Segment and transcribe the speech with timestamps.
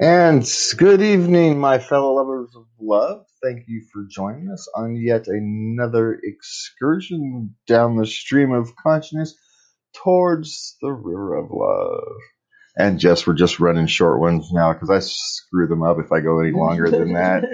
[0.00, 3.26] And good evening, my fellow lovers of love.
[3.42, 9.34] Thank you for joining us on yet another excursion down the stream of consciousness
[10.02, 12.16] towards the river of love.
[12.78, 16.20] And Jess, we're just running short ones now because I screw them up if I
[16.20, 17.44] go any longer than that.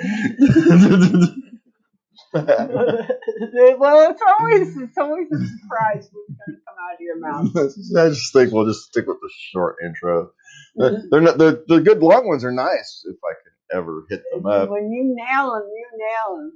[3.78, 7.50] well, it's always it's always a surprise what's going to come out of your mouth.
[7.98, 10.30] I just think we'll just stick with the short intro.
[10.76, 14.22] They're, they're not, the the good long ones are nice if I could ever hit
[14.32, 14.70] them up.
[14.70, 16.52] When you nail them, you nail them.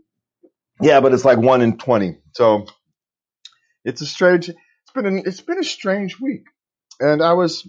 [0.80, 2.18] Yeah, but it's like one in twenty.
[2.34, 2.66] So
[3.84, 4.48] it's a strange.
[4.48, 6.44] It's been an, it's been a strange week,
[7.00, 7.68] and I was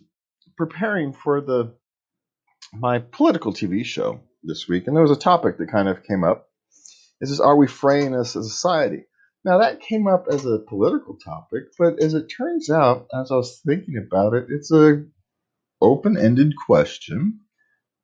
[0.58, 1.76] preparing for the
[2.73, 6.23] my political TV show this week, and there was a topic that kind of came
[6.23, 6.47] up.
[7.22, 9.03] Is this are we fraying us as a society?
[9.44, 13.36] Now that came up as a political topic, but as it turns out, as I
[13.36, 15.03] was thinking about it, it's a
[15.82, 17.42] open-ended question,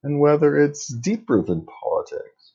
[0.03, 2.53] and whether it's deeper than politics.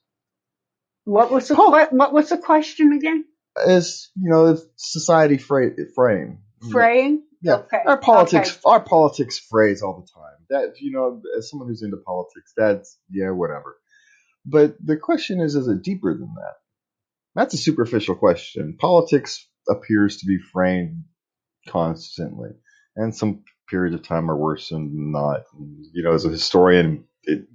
[1.04, 3.24] What was the que- what was the question again?
[3.66, 6.38] Is you know, society fra- frame.
[6.70, 7.24] Fraying.
[7.42, 7.78] Yeah, Okay.
[7.84, 8.60] our politics, Okay.
[8.66, 10.46] our politics phrase all the time.
[10.50, 13.76] That you know, as someone who's into politics, that's yeah, whatever.
[14.46, 16.54] But the question is, is it deeper than that?
[17.34, 18.76] That's a superficial question.
[18.78, 21.04] Politics appears to be framed
[21.68, 22.50] constantly,
[22.96, 25.44] and some periods of time are worse than not.
[25.92, 27.46] You know, as a historian, it,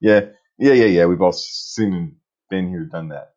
[0.00, 0.20] yeah,
[0.58, 1.04] yeah, yeah, yeah.
[1.04, 2.16] We've all seen and
[2.50, 3.32] been here, done that.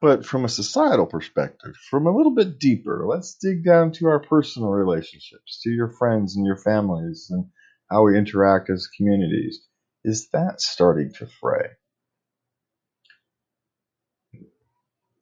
[0.00, 4.20] But from a societal perspective, from a little bit deeper, let's dig down to our
[4.20, 7.44] personal relationships, to your friends and your families, and
[7.90, 9.60] how we interact as communities.
[10.04, 11.68] Is that starting to fray?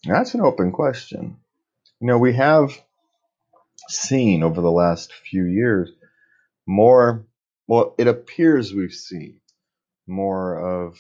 [0.05, 1.37] That's an open question.
[2.01, 2.71] You know, we have
[3.91, 5.91] seen over the last few years
[6.67, 7.27] more,
[7.67, 9.41] well, it appears we've seen
[10.07, 10.99] more of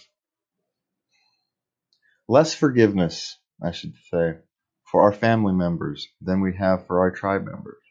[2.28, 4.36] less forgiveness, I should say,
[4.90, 7.82] for our family members than we have for our tribe members.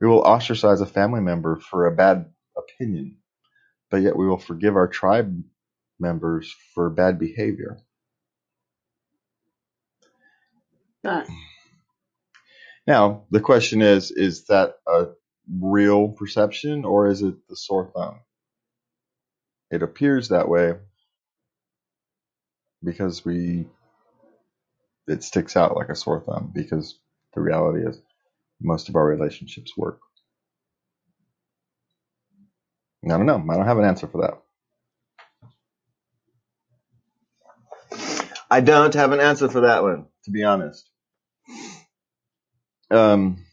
[0.00, 3.18] We will ostracize a family member for a bad opinion,
[3.90, 5.42] but yet we will forgive our tribe
[5.98, 7.78] members for bad behavior.
[11.04, 11.24] Uh,
[12.88, 15.08] Now, the question is is that a
[15.60, 18.20] real perception or is it the sore thumb?
[19.70, 20.74] It appears that way
[22.84, 23.66] because we
[25.08, 26.98] it sticks out like a sore thumb because
[27.34, 28.00] the reality is
[28.62, 30.00] most of our relationships work.
[33.04, 33.44] I don't know.
[33.50, 34.42] I don't have an answer for that.
[38.50, 40.90] I don't have an answer for that one, to be honest.
[42.90, 43.44] Um,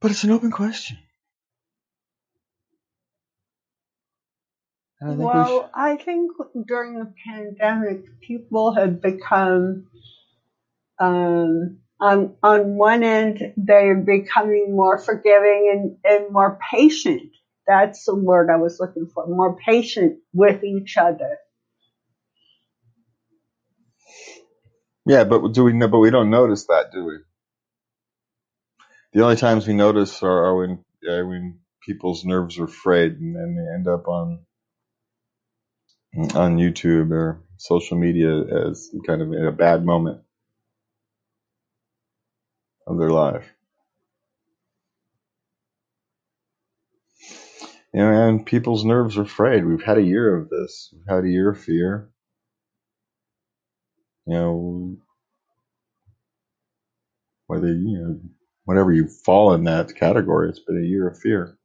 [0.00, 0.98] but it's an open question.
[5.00, 6.32] I well, should, I think
[6.66, 9.86] during the pandemic, people have become
[10.98, 15.70] um, on on one end they're becoming more forgiving
[16.04, 17.30] and, and more patient.
[17.66, 19.26] That's the word I was looking for.
[19.26, 21.38] More patient with each other.
[25.08, 25.88] Yeah, but do we know?
[25.88, 27.18] But we don't notice that, do we?
[29.14, 30.72] The only times we notice are, are when
[31.08, 34.40] uh, when people's nerves are frayed and then they end up on
[36.34, 38.30] on YouTube or social media
[38.68, 40.22] as kind of in a bad moment
[42.86, 43.46] of their life.
[47.94, 49.66] You know, and people's nerves are frayed.
[49.66, 50.92] We've had a year of this.
[50.94, 52.10] We've had a year of fear.
[54.28, 54.98] You know,
[57.48, 58.20] whether you know
[58.64, 61.58] whatever you fall in that category, it's been a year of fear.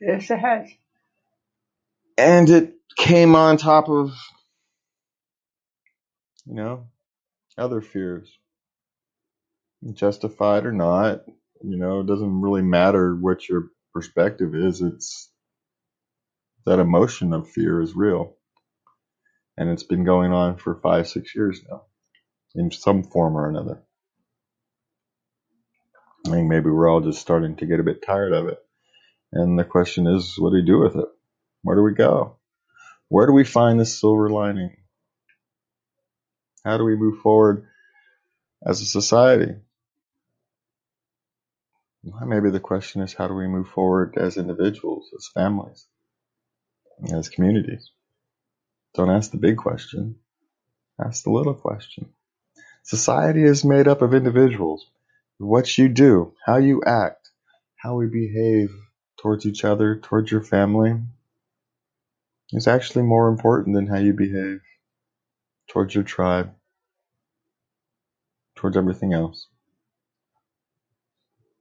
[0.00, 0.68] Yes, it has.
[2.18, 4.10] And it came on top of,
[6.46, 6.88] you know,
[7.58, 8.30] other fears.
[9.94, 11.22] Justified or not,
[11.62, 14.82] you know, it doesn't really matter what your perspective is.
[14.82, 15.30] It's
[16.66, 18.36] that emotion of fear is real.
[19.58, 21.84] And it's been going on for five, six years now
[22.56, 23.82] in some form or another.
[26.26, 28.58] I think maybe we're all just starting to get a bit tired of it.
[29.32, 31.08] And the question is, what do we do with it?
[31.62, 32.36] Where do we go?
[33.08, 34.76] Where do we find the silver lining?
[36.64, 37.66] How do we move forward
[38.64, 39.54] as a society?
[42.24, 45.86] Maybe the question is, how do we move forward as individuals, as families,
[47.12, 47.90] as communities?
[48.94, 50.16] Don't ask the big question.
[51.04, 52.10] Ask the little question.
[52.86, 54.86] Society is made up of individuals.
[55.38, 57.30] What you do, how you act,
[57.74, 58.70] how we behave
[59.20, 60.94] towards each other, towards your family,
[62.52, 64.60] is actually more important than how you behave
[65.68, 66.54] towards your tribe,
[68.54, 69.48] towards everything else.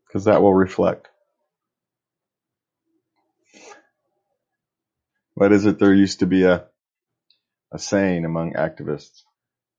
[0.07, 1.07] Because that will reflect.
[5.33, 5.79] What is it?
[5.79, 6.65] There used to be a,
[7.71, 9.23] a saying among activists,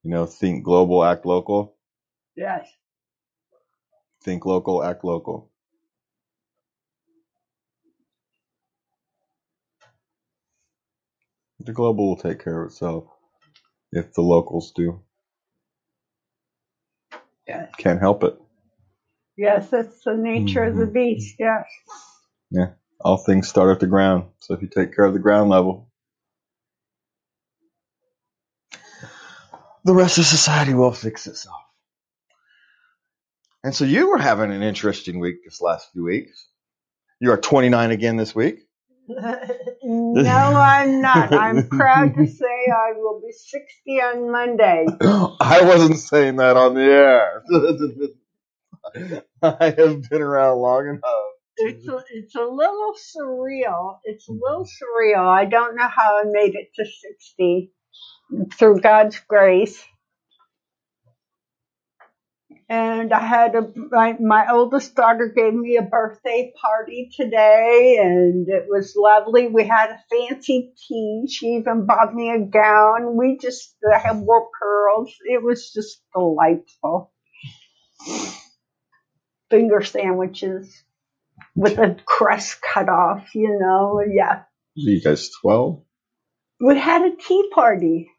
[0.06, 1.76] you know, think global, act local.
[2.36, 2.68] Yes.
[4.24, 5.50] Think local, act local.
[11.60, 13.06] The global will take care of itself
[13.92, 15.02] if the locals do.
[17.48, 17.70] Yes.
[17.78, 18.38] Can't help it.
[19.36, 20.92] Yes, it's the nature of the Mhm.
[20.92, 21.36] beast.
[21.38, 21.64] Yes.
[22.50, 22.72] Yeah.
[23.00, 24.30] All things start at the ground.
[24.40, 25.85] So if you take care of the ground level,
[29.86, 31.60] the rest of society will fix itself.
[33.62, 36.48] And so you were having an interesting week this last few weeks.
[37.20, 38.60] You are 29 again this week.
[39.08, 41.32] no, I'm not.
[41.32, 44.86] I'm proud to say I will be 60 on Monday.
[45.40, 47.42] I wasn't saying that on the air.
[49.42, 51.02] I have been around long enough.
[51.58, 53.98] It's a, it's a little surreal.
[54.04, 55.26] It's a little surreal.
[55.26, 57.72] I don't know how I made it to 60
[58.58, 59.82] through God's grace.
[62.68, 68.48] And I had a my, my oldest daughter gave me a birthday party today, and
[68.48, 69.48] it was lovely.
[69.48, 71.26] We had a fancy tea.
[71.30, 73.16] She even bought me a gown.
[73.16, 75.14] We just I had wore pearls.
[75.26, 77.12] It was just delightful.
[79.50, 80.84] Finger sandwiches
[81.56, 84.02] with a crust cut off, you know.
[84.12, 84.42] Yeah,
[84.74, 85.82] You guys 12?
[86.60, 88.10] we had a tea party.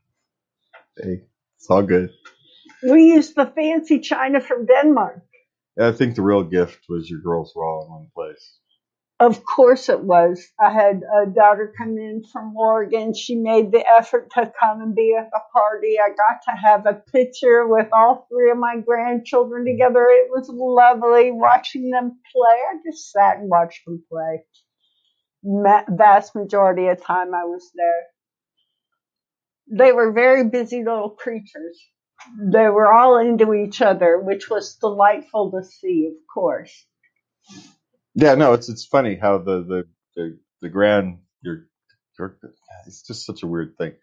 [1.01, 1.21] Hey,
[1.57, 2.09] it's all good.
[2.83, 5.23] We used the fancy china from Denmark.
[5.79, 8.57] I think the real gift was your girls were all in one place.
[9.19, 10.45] Of course it was.
[10.59, 13.15] I had a daughter come in from Oregon.
[13.15, 15.97] She made the effort to come and be at the party.
[15.99, 20.07] I got to have a picture with all three of my grandchildren together.
[20.09, 22.57] It was lovely watching them play.
[22.71, 24.43] I just sat and watched them play.
[25.43, 28.03] Ma- vast majority of the time I was there.
[29.71, 31.79] They were very busy little creatures.
[32.39, 36.85] They were all into each other, which was delightful to see, of course.
[38.15, 39.83] Yeah, no, it's it's funny how the the
[40.15, 41.67] the, the grand your,
[42.19, 42.39] your
[42.87, 43.93] it's just such a weird thing.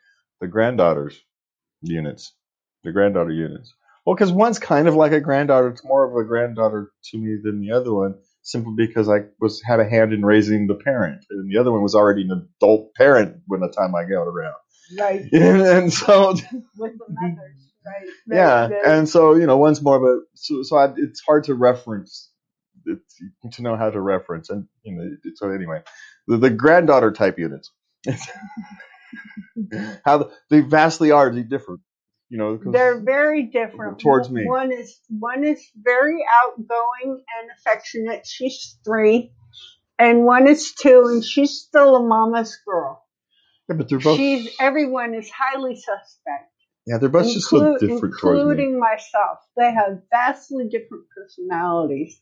[0.40, 1.20] The granddaughters
[1.82, 2.32] units,
[2.84, 3.74] the granddaughter units.
[4.06, 5.68] Well, because one's kind of like a granddaughter.
[5.68, 9.62] It's more of a granddaughter to me than the other one, simply because I was
[9.62, 12.94] had a hand in raising the parent, and the other one was already an adult
[12.94, 14.56] parent when the time I got around.
[14.98, 15.22] Right.
[15.32, 16.34] and, and so
[16.76, 18.08] with the mothers, right?
[18.26, 22.30] Yeah, and so you know, once more but so so I, it's hard to reference
[22.86, 22.98] it,
[23.52, 25.82] to know how to reference, and you know, so anyway,
[26.26, 27.70] the, the granddaughter type units,
[30.04, 31.80] how the, they vastly are different,
[32.28, 34.00] you know, they're very different.
[34.00, 34.46] Towards me.
[34.46, 38.26] One is one is very outgoing and affectionate.
[38.26, 39.32] She's three,
[39.98, 43.03] and one is two, and she's still a mama's girl.
[43.68, 46.52] Yeah, but they're both She's everyone is highly suspect,
[46.86, 49.38] yeah, they're both just so different including myself.
[49.56, 52.20] They have vastly different personalities,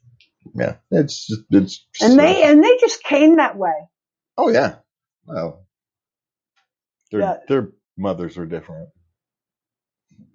[0.55, 3.75] Yeah, it's just it's and so- they and they just came that way.
[4.39, 4.77] oh yeah,
[5.27, 5.67] well,
[7.13, 7.37] their Yeah.
[7.49, 8.91] their mothers are different,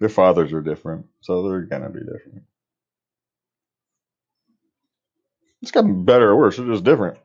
[0.00, 2.44] their fathers are different, so they're gonna be different.
[5.62, 6.56] It's gotten better or worse.
[6.58, 7.18] They're just different.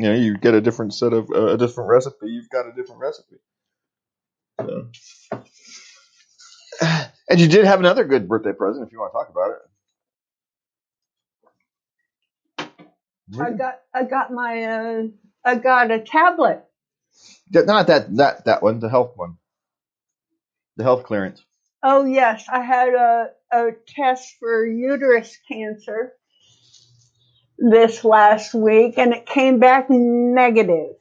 [0.00, 2.28] You know, you get a different set of uh, a different recipe.
[2.28, 3.36] You've got a different recipe.
[4.58, 4.88] So.
[7.28, 9.50] And you did have another good birthday present, if you want to talk about
[13.28, 13.40] it.
[13.40, 15.02] I got I got my uh,
[15.44, 16.64] I got a tablet.
[17.50, 19.36] Yeah, not that that that one, the health one,
[20.78, 21.44] the health clearance.
[21.82, 26.14] Oh yes, I had a, a test for uterus cancer
[27.60, 30.96] this last week and it came back negative.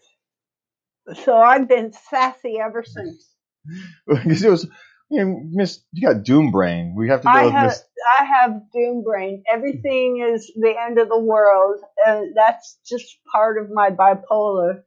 [1.24, 3.25] So I've been sassy ever since.
[4.08, 4.68] because it was
[5.10, 5.80] you know, Miss.
[5.92, 6.94] You got doom brain.
[6.96, 7.84] We have to go I with have Miss.
[8.20, 9.44] I have doom brain.
[9.51, 14.84] Everything is the end of the world and that's just part of my bipolar.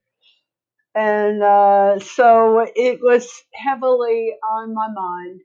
[0.95, 5.41] And uh, so it was heavily on my mind.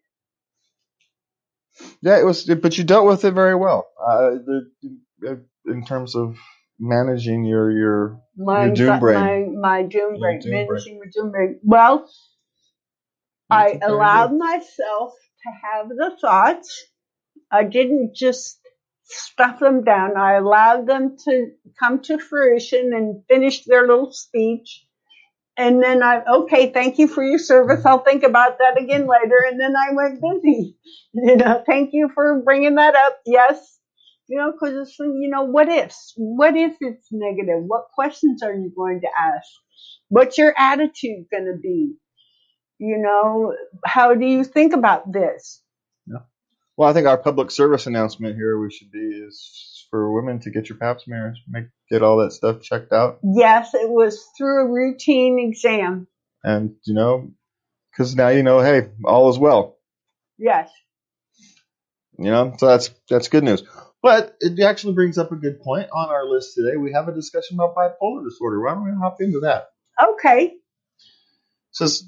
[2.01, 3.87] Yeah, it was, but you dealt with it very well.
[3.99, 4.71] Uh, the,
[5.27, 5.35] uh,
[5.67, 6.37] in terms of
[6.79, 9.15] managing your your my Your doom brain.
[9.15, 11.59] My, my doom brain, doom managing my doom brain.
[11.63, 12.07] Well,
[13.51, 14.37] I That's very allowed good.
[14.37, 16.85] myself to have the thoughts.
[17.51, 18.59] I didn't just
[19.05, 20.17] stuff them down.
[20.17, 21.47] I allowed them to
[21.79, 24.81] come to fruition and finish their little speech.
[25.57, 27.85] and then I okay, thank you for your service.
[27.85, 29.37] I'll think about that again later.
[29.47, 30.75] And then I went busy.
[31.13, 33.17] You know, thank you for bringing that up.
[33.25, 33.76] Yes,
[34.27, 36.13] you know, because it's you know, what ifs?
[36.17, 37.63] What if it's negative?
[37.65, 39.47] What questions are you going to ask?
[40.09, 41.93] What's your attitude going to be?
[42.79, 43.53] You know,
[43.85, 45.61] how do you think about this?
[46.05, 46.19] Yeah.
[46.77, 50.51] Well, I think our public service announcement here we should be is for women to
[50.51, 54.65] get your pap smears, make get all that stuff checked out, Yes, it was through
[54.65, 56.07] a routine exam.
[56.43, 57.31] and you know,
[57.91, 59.77] because now you know, hey, all is well.
[60.37, 60.69] Yes.
[62.19, 63.63] You know, so that's that's good news.
[64.01, 66.77] But it actually brings up a good point on our list today.
[66.77, 68.61] We have a discussion about bipolar disorder.
[68.61, 69.69] Why don't we hop into that?
[70.13, 70.53] Okay.
[71.71, 72.07] says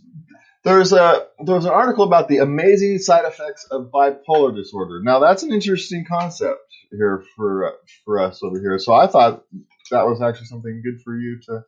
[0.63, 5.01] there's a there was an article about the amazing side effects of bipolar disorder.
[5.03, 6.59] Now that's an interesting concept
[6.91, 7.73] here for
[8.05, 8.77] for us over here.
[8.79, 9.43] So I thought
[9.91, 11.63] that was actually something good for you to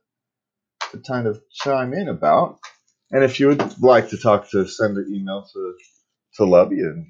[0.91, 2.59] to kind of chime in about.
[3.11, 5.73] And if you would like to talk to send an email to
[6.35, 7.07] to Lovey and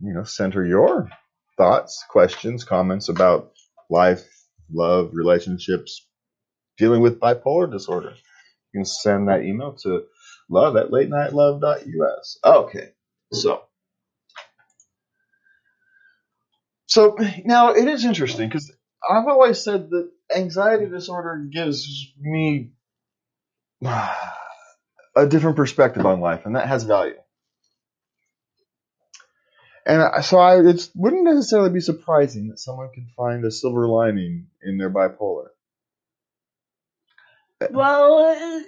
[0.00, 1.08] you know send her your
[1.56, 3.52] thoughts, questions, comments about
[3.90, 4.24] life,
[4.72, 6.06] love, relationships,
[6.78, 8.10] dealing with bipolar disorder.
[8.72, 10.04] You can send that email to
[10.50, 12.38] love at late night love.us.
[12.44, 12.90] Okay,
[13.32, 13.62] so.
[16.86, 18.72] So now it is interesting because
[19.08, 22.70] I've always said that anxiety disorder gives me
[23.84, 27.14] a different perspective on life, and that has value.
[29.86, 34.48] And so I, it wouldn't necessarily be surprising that someone could find a silver lining
[34.62, 35.48] in their bipolar.
[37.70, 38.60] Well, uh,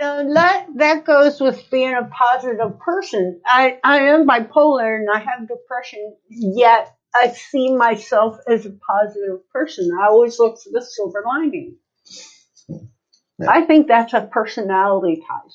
[0.00, 3.40] uh, that that goes with being a positive person.
[3.46, 9.48] I I am bipolar and I have depression, yet I see myself as a positive
[9.50, 9.90] person.
[9.98, 11.76] I always look for the silver lining.
[13.38, 13.50] Yeah.
[13.50, 15.52] I think that's a personality type.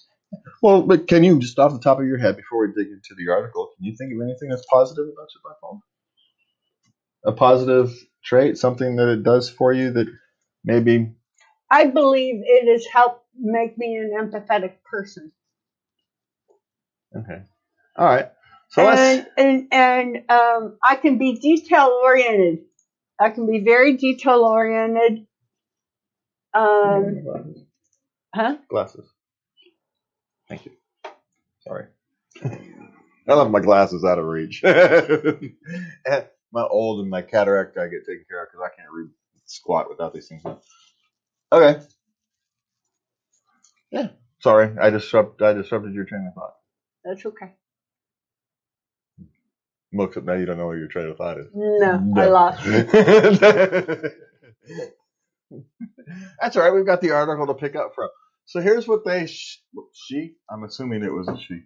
[0.64, 3.16] Well, but can you just off the top of your head before we dig into
[3.18, 5.80] the article, can you think of anything that's positive about your bipolar?
[7.26, 7.92] A positive
[8.24, 10.08] trait, something that it does for you that
[10.64, 11.12] maybe
[11.70, 15.34] I believe it has helped make me an empathetic person.
[17.14, 17.42] okay.
[17.98, 18.30] All right.
[18.70, 22.60] So let's and and and um, I can be detail oriented.
[23.20, 25.28] I can be very detail oriented.
[26.54, 27.24] Um,
[28.34, 28.58] huh?
[28.70, 29.13] glasses.
[30.54, 30.72] Thank you.
[31.62, 31.86] Sorry.
[33.28, 34.62] I left my glasses out of reach.
[34.64, 39.10] my old and my cataract I get taken care of because I can't read
[39.48, 40.60] squat without these things on.
[41.52, 41.82] Okay.
[43.90, 44.10] Yeah.
[44.42, 46.54] Sorry, I disrupt I disrupted your train of thought.
[47.04, 47.54] That's okay.
[49.92, 51.48] Well, except now you don't know where your train of thought is.
[51.56, 52.64] No, I lost.
[52.64, 52.84] you.
[56.42, 56.74] That's all right.
[56.74, 58.10] We've got the article to pick up from.
[58.46, 59.62] So here's what they sh-
[59.94, 60.36] she.
[60.52, 61.62] I'm assuming it was a she.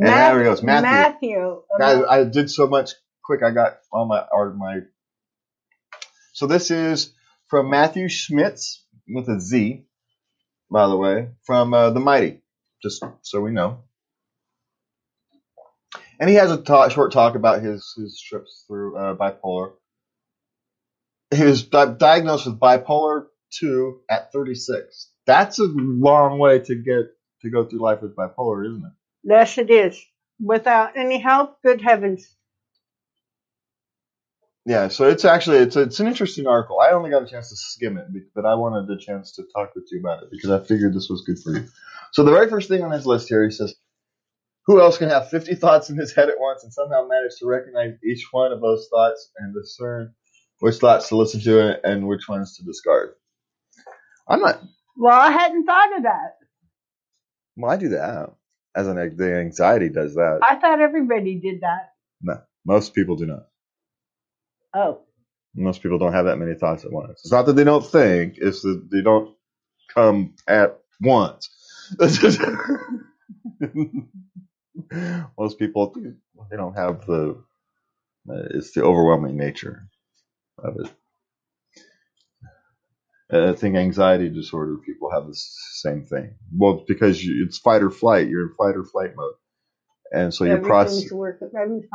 [0.00, 0.98] And there he goes, Matthew.
[0.98, 1.62] Matthew.
[1.78, 2.92] Guys, I did so much
[3.24, 3.42] quick.
[3.44, 4.80] I got all my art my.
[6.34, 7.14] So this is
[7.48, 9.84] from Matthew Schmitz with a Z,
[10.70, 12.40] by the way, from uh, the Mighty.
[12.82, 13.82] Just so we know.
[16.20, 19.72] And he has a talk, short talk about his his trips through uh, bipolar.
[21.34, 25.11] He was di- diagnosed with bipolar two at 36.
[25.26, 27.06] That's a long way to get
[27.42, 28.92] to go through life with bipolar, isn't it?
[29.24, 30.00] yes, it is.
[30.40, 32.28] Without any help, good heavens.
[34.64, 36.78] Yeah, so it's actually it's it's an interesting article.
[36.78, 39.74] I only got a chance to skim it, but I wanted the chance to talk
[39.74, 41.66] with you about it because I figured this was good for you.
[42.12, 43.74] So the very first thing on his list here, he says,
[44.66, 47.46] "Who else can have 50 thoughts in his head at once and somehow manage to
[47.46, 50.14] recognize each one of those thoughts and discern
[50.60, 53.14] which thoughts to listen to and which ones to discard?"
[54.28, 54.62] I'm not.
[54.96, 56.36] Well, I hadn't thought of that.
[57.56, 58.34] Well, I do that
[58.74, 60.40] as an the anxiety does that.
[60.42, 61.92] I thought everybody did that.
[62.22, 63.46] No, most people do not.
[64.74, 65.02] Oh,
[65.54, 67.20] Most people don't have that many thoughts at once.
[67.24, 69.34] It's not that they don't think; it's that they don't
[69.94, 71.50] come at once.
[75.38, 75.94] Most people
[76.50, 77.42] they don't have the.
[78.30, 79.88] Uh, it's the overwhelming nature
[80.58, 80.92] of it.
[83.32, 86.34] Uh, I think anxiety disorder people have the same thing.
[86.54, 88.28] Well, because you, it's fight or flight.
[88.28, 89.34] You're in fight or flight mode,
[90.12, 90.92] and so you're process.
[90.92, 91.12] everything's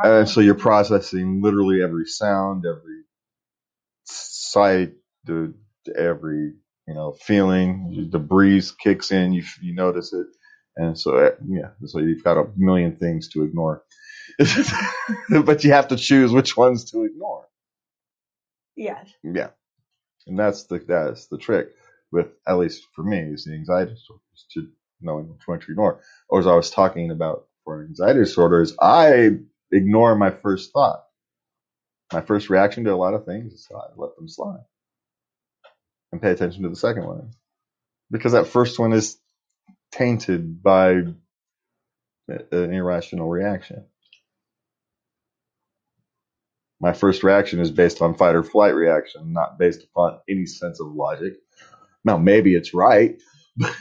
[0.04, 3.04] And so you're processing literally every sound, every
[4.06, 4.94] sight,
[5.26, 5.54] the
[5.96, 6.54] every
[6.88, 8.10] you know feeling.
[8.12, 10.28] The breeze kicks in, you you notice it,
[10.76, 13.84] and so uh, yeah, so you've got a million things to ignore,
[15.30, 17.48] but you have to choose which ones to ignore.
[18.76, 19.08] Yes.
[19.24, 19.50] Yeah,
[20.28, 21.70] and that's the that's the trick.
[22.12, 24.68] with, at least for me, is the anxiety disorders to
[25.02, 26.02] knowing which one to ignore.
[26.30, 29.32] Or as I was talking about for anxiety disorders, I
[29.72, 31.04] ignore my first thought.
[32.14, 34.64] My first reaction to a lot of things is I let them slide
[36.12, 37.32] and pay attention to the second one
[38.12, 39.18] because that first one is
[39.92, 40.92] tainted by
[42.30, 43.86] an irrational reaction.
[46.80, 50.80] My first reaction is based on fight or flight reaction, not based upon any sense
[50.80, 51.34] of logic.
[52.06, 53.20] Now, maybe it's right,
[53.58, 53.72] but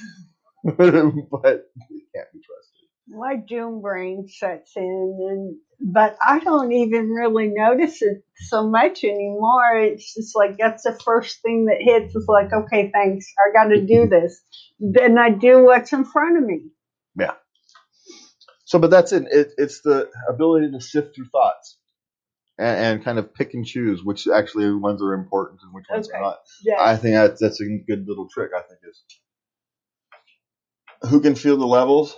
[0.65, 2.89] it can't be trusted.
[3.09, 9.05] My doom brain sets in, and but I don't even really notice it so much
[9.05, 9.79] anymore.
[9.79, 12.17] It's just like that's the first thing that hits.
[12.17, 14.41] It's like, okay, thanks, I got to do this.
[14.81, 16.63] Then I do what's in front of me.
[17.17, 17.35] Yeah.
[18.65, 19.27] So, but that's it.
[19.31, 21.79] it it's the ability to sift through thoughts
[22.59, 26.09] and, and, kind of pick and choose which actually ones are important and which ones
[26.09, 26.19] Okay.
[26.19, 26.39] are not.
[26.65, 26.77] Yeah.
[26.81, 28.53] I think that's, that's a good little trick.
[28.57, 29.03] I think is
[31.11, 32.17] who can feel the levels.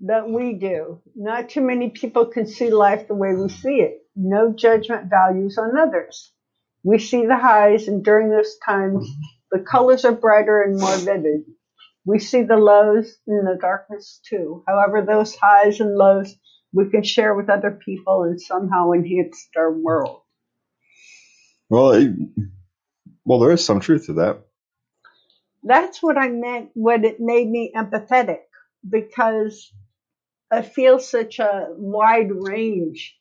[0.00, 1.00] that we do.
[1.16, 4.02] Not too many people can see life the way we see it.
[4.16, 6.30] No judgment values on others.
[6.84, 9.08] We see the highs, and during those times,
[9.50, 11.44] the colors are brighter and more vivid.
[12.04, 14.62] We see the lows and the darkness too.
[14.68, 16.34] However, those highs and lows
[16.74, 20.22] we can share with other people and somehow enhance our world.
[21.70, 22.12] Well, it,
[23.24, 24.40] well, there is some truth to that.
[25.62, 28.40] That's what I meant when it made me empathetic
[28.88, 29.72] because
[30.50, 33.16] I feel such a wide range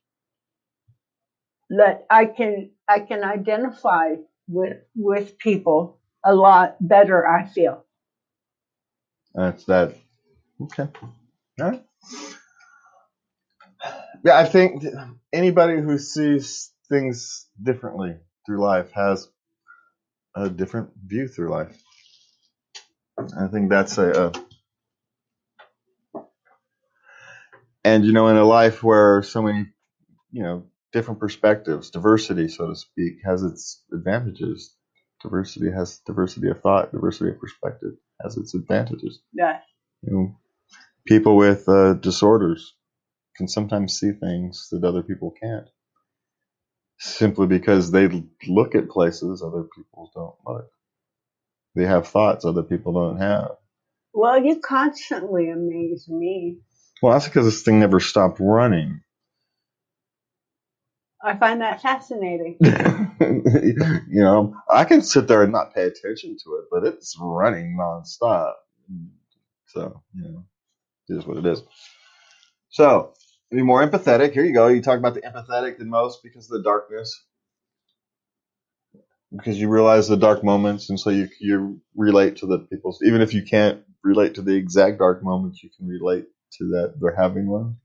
[1.70, 4.16] that I can I can identify
[4.48, 7.26] with with people a lot better.
[7.26, 7.86] I feel.
[9.34, 9.96] That's that.
[10.62, 10.88] Okay.
[11.62, 11.84] All right.
[14.24, 14.84] Yeah, I think
[15.34, 19.28] anybody who sees things differently through life has
[20.36, 21.78] a different view through life.
[23.40, 24.32] I think that's a, a
[27.84, 29.68] and you know in a life where so many
[30.32, 34.76] you know different perspectives, diversity, so to speak, has its advantages.
[35.22, 39.20] Diversity has diversity of thought, diversity of perspective has its advantages.
[39.34, 39.60] Yeah.
[40.04, 40.36] You know,
[41.08, 42.74] people with uh, disorders
[43.38, 45.68] can sometimes see things that other people can't,
[47.00, 48.10] simply because they
[48.48, 50.70] look at places other people don't look.
[51.76, 53.52] They have thoughts other people don't have.
[54.14, 56.60] Well, you constantly amaze me.
[57.02, 59.02] Well, that's because this thing never stopped running.
[61.24, 62.58] I find that fascinating.
[62.62, 67.78] you know, I can sit there and not pay attention to it, but it's running
[67.80, 68.54] nonstop.
[69.68, 70.46] So, you know,
[71.10, 71.64] it is what it is.
[72.70, 73.14] So,
[73.54, 74.34] be more empathetic.
[74.34, 74.68] Here you go.
[74.68, 77.24] You talk about the empathetic the most because of the darkness.
[79.36, 83.02] Because you realize the dark moments, and so you you relate to the people's.
[83.04, 86.26] Even if you can't relate to the exact dark moments, you can relate
[86.60, 87.78] to that they're having one.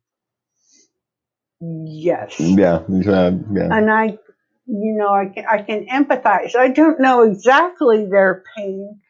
[1.60, 2.36] Yes.
[2.38, 3.28] Yeah, yeah.
[3.28, 4.18] and I,
[4.66, 6.54] you know, I can, I can empathize.
[6.54, 9.00] I don't know exactly their pain,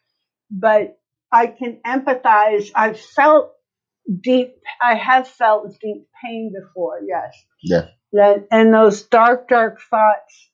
[0.51, 0.99] but
[1.31, 2.71] I can empathize.
[2.75, 3.53] I've felt
[4.23, 7.35] deep, I have felt deep pain before, yes.
[7.63, 7.89] Yeah.
[8.13, 10.51] That, and those dark, dark thoughts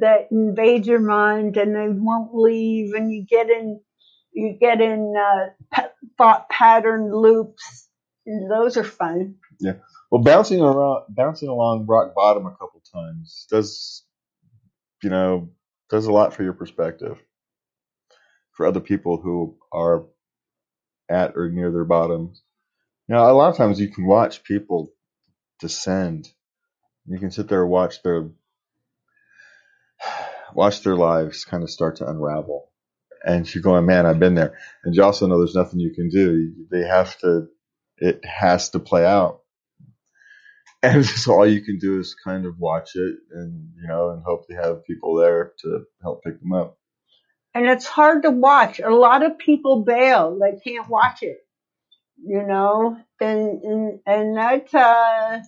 [0.00, 3.80] that invade your mind and they won't leave and you get in,
[4.32, 5.82] you get in uh,
[6.18, 7.88] thought pattern loops.
[8.26, 9.36] And those are fun.
[9.60, 9.74] Yeah.
[10.10, 14.04] Well, bouncing around, bouncing along rock bottom a couple times does,
[15.02, 15.50] you know,
[15.90, 17.18] does a lot for your perspective.
[18.52, 20.06] For other people who are
[21.08, 22.42] at or near their bottoms,
[23.08, 24.90] you know, a lot of times you can watch people
[25.60, 26.28] descend.
[27.06, 28.30] You can sit there and watch their
[30.54, 32.70] watch their lives kind of start to unravel.
[33.24, 34.58] And you're going, man, I've been there.
[34.84, 36.52] And you also know there's nothing you can do.
[36.70, 37.48] They have to,
[37.98, 39.40] it has to play out.
[40.82, 44.22] And so all you can do is kind of watch it and, you know, and
[44.24, 46.78] hope they have people there to help pick them up.
[47.54, 48.80] and it's hard to watch.
[48.80, 51.38] A lot of people bail; they can't watch it,
[52.18, 52.98] you know.
[53.20, 55.40] And and and that uh,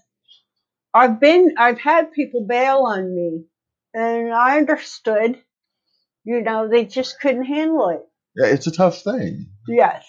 [0.94, 3.44] I've been, I've had people bail on me,
[3.94, 5.38] and I understood.
[6.24, 8.02] You know, they just couldn't handle it.
[8.36, 9.46] Yeah, it's a tough thing.
[9.68, 10.06] Yes,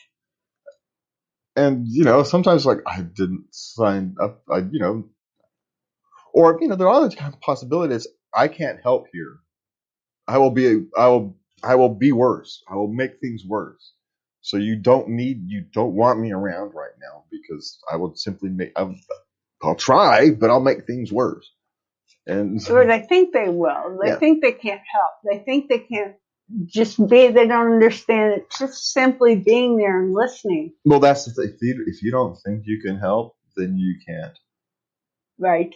[1.56, 5.10] And, you know, sometimes like I didn't sign up, I, you know,
[6.34, 8.08] or, you know, there are other possibilities.
[8.34, 9.39] I can't help here.
[10.28, 12.63] I will be, I will, I will be worse.
[12.69, 13.93] I will make things worse.
[14.41, 18.49] So you don't need, you don't want me around right now because I will simply
[18.49, 18.95] make, I'll,
[19.62, 21.52] I'll try, but I'll make things worse.
[22.25, 23.97] And or they think they will.
[24.02, 24.19] They Yeah.
[24.19, 25.12] think they can't help.
[25.30, 26.15] They think they can't
[26.65, 27.28] just be.
[27.28, 28.52] They don't understand it.
[28.58, 30.73] Just simply being there and listening.
[30.86, 31.58] Well, that's the thing.
[31.88, 34.38] If you don't think you can help, then you can't.
[35.39, 35.73] Right.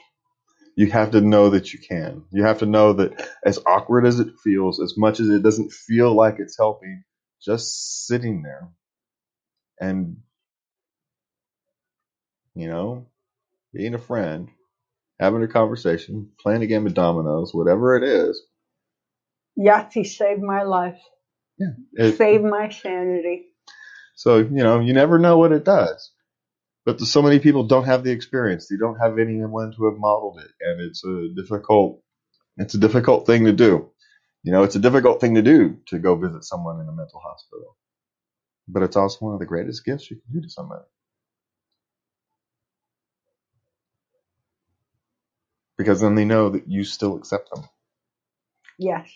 [0.76, 2.24] You have to know that you can.
[2.32, 5.72] You have to know that as awkward as it feels, as much as it doesn't
[5.72, 7.04] feel like it's helping,
[7.44, 8.70] just sitting there
[9.80, 10.18] and,
[12.56, 13.08] you know,
[13.74, 14.50] being a friend,
[15.20, 18.42] having a conversation, playing a game of dominoes, whatever it is.
[19.60, 21.00] Yahtzee saved my life.
[21.58, 21.68] Yeah.
[21.94, 23.46] It, saved my sanity.
[24.16, 26.12] So, you know, you never know what it does.
[26.86, 28.68] But so many people don't have the experience.
[28.68, 30.52] They don't have anyone to have modeled it.
[30.60, 32.02] And it's a difficult,
[32.58, 33.90] it's a difficult thing to do.
[34.44, 37.22] You know, it's a difficult thing to do to go visit someone in a mental
[37.22, 37.78] hospital.
[38.68, 40.84] But it's also one of the greatest gifts you can do to somebody.
[45.78, 47.64] Because then they know that you still accept them.
[48.78, 49.10] Yes.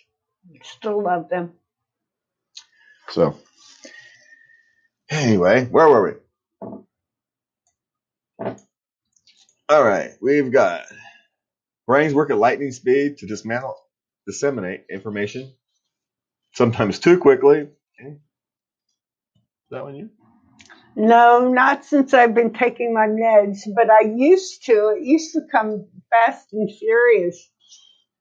[0.63, 1.53] Still love them.
[3.09, 3.37] So,
[5.09, 6.13] anyway, where were we?
[9.69, 10.85] All right, we've got
[11.87, 13.77] brains work at lightning speed to dismantle,
[14.27, 15.51] disseminate information,
[16.53, 17.61] sometimes too quickly.
[17.99, 18.11] Okay.
[18.11, 20.09] Is that one you?
[20.95, 24.95] No, not since I've been taking my meds, but I used to.
[24.97, 27.49] It used to come fast and furious.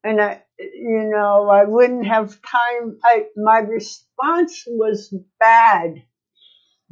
[0.03, 2.97] And I, you know, I wouldn't have time.
[3.03, 6.03] I, my response was bad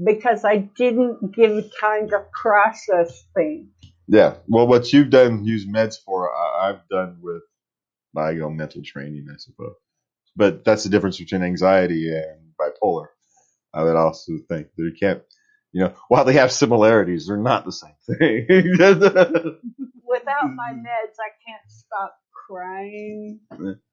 [0.04, 3.70] because I didn't give time to process things.
[4.08, 4.36] Yeah.
[4.48, 7.44] Well, what you've done, use meds for, I, I've done with
[8.16, 9.76] my own mental training, I suppose.
[10.36, 13.08] But that's the difference between anxiety and bipolar.
[13.74, 15.22] I would also think that you can't,
[15.72, 18.48] you know, while they have similarities, they're not the same thing.
[20.08, 20.82] Without my mm.
[20.82, 23.40] meds, I can't stop crying.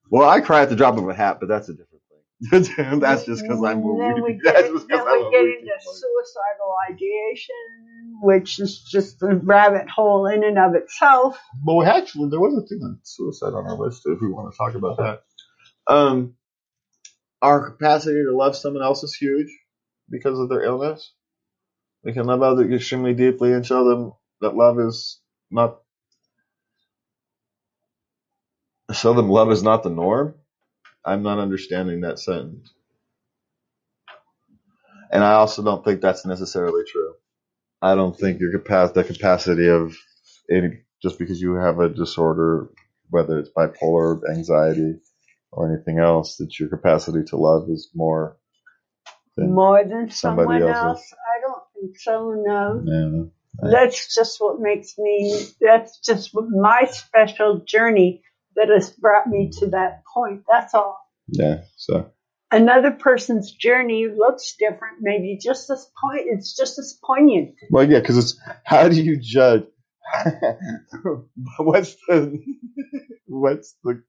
[0.09, 2.99] well, I cry at the drop of a hat, but that's a different thing.
[2.99, 5.71] that's just because I'm a then we get, that's just then we I'm get into
[5.83, 7.82] suicidal ideation,
[8.23, 11.39] which is just a rabbit hole in and of itself.
[11.65, 14.57] Well, actually, there was a thing on suicide on our list if we want to
[14.57, 15.23] talk about that.
[15.93, 16.35] Um,
[17.41, 19.49] our capacity to love someone else is huge
[20.09, 21.13] because of their illness.
[22.03, 25.79] We can love others extremely deeply and show them that love is not.
[28.93, 30.35] Show them love is not the norm.
[31.05, 32.73] I'm not understanding that sentence.
[35.11, 37.15] And I also don't think that's necessarily true.
[37.83, 39.95] I don't think your capacity, the capacity of
[40.49, 40.69] any,
[41.01, 42.69] just because you have a disorder,
[43.09, 44.93] whether it's bipolar, anxiety,
[45.51, 48.37] or anything else, that your capacity to love is more
[49.35, 50.83] than More than somebody someone else's.
[50.83, 51.13] else?
[51.13, 53.29] I don't think so, no.
[53.61, 58.23] That's just what makes me, that's just my special journey
[58.55, 60.43] that has brought me to that point.
[60.49, 60.97] That's all.
[61.27, 61.63] Yeah.
[61.75, 62.11] So
[62.53, 67.55] Another person's journey looks different, maybe just as point, it's just as poignant.
[67.71, 69.65] well, yeah, because it's how do you judge?
[71.59, 72.43] what's the
[73.27, 74.03] what's the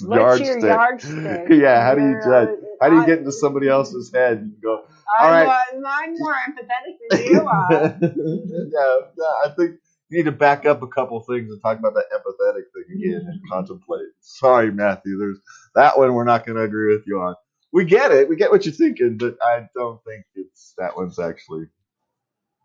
[0.00, 0.62] What's yardstick?
[0.62, 1.46] yardstick?
[1.50, 1.82] yeah.
[1.84, 2.50] How do you judge?
[2.80, 4.82] How do you get into somebody else's head and go?
[5.20, 5.48] I'm, All right.
[5.48, 7.82] uh, I'm more empathetic than you are.
[8.02, 9.76] yeah, yeah, I think
[10.10, 13.26] you need to back up a couple things and talk about that empathetic thing again
[13.28, 14.08] and contemplate.
[14.20, 15.38] Sorry, Matthew, there's
[15.74, 17.34] that one we're not going to agree with you on.
[17.72, 21.18] We get it, we get what you're thinking, but I don't think it's that one's
[21.18, 21.66] actually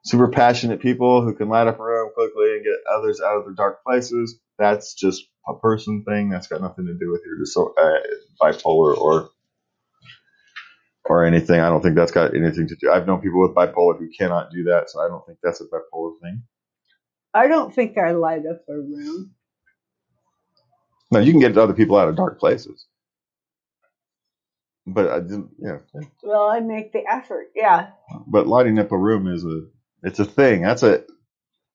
[0.05, 3.45] super passionate people who can light up a room quickly and get others out of
[3.45, 4.39] their dark places.
[4.59, 6.29] That's just a person thing.
[6.29, 7.99] That's got nothing to do with your diso- uh,
[8.41, 9.29] bipolar or
[11.05, 11.59] or anything.
[11.59, 12.91] I don't think that's got anything to do.
[12.91, 15.65] I've known people with bipolar who cannot do that, so I don't think that's a
[15.65, 16.43] bipolar thing.
[17.33, 19.33] I don't think I light up a room.
[21.11, 22.85] No, you can get other people out of dark places,
[24.85, 25.51] but I didn't.
[25.59, 25.79] Yeah,
[26.23, 27.91] Well, I make the effort, yeah.
[28.27, 29.61] but lighting up a room is a
[30.03, 30.61] it's a thing.
[30.61, 31.03] That's a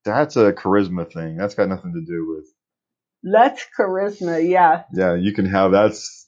[0.04, 1.36] that's a charisma thing.
[1.36, 2.46] That's got nothing to do with
[3.22, 4.84] That's charisma, yeah.
[4.92, 5.14] yeah.
[5.14, 6.26] You can have that's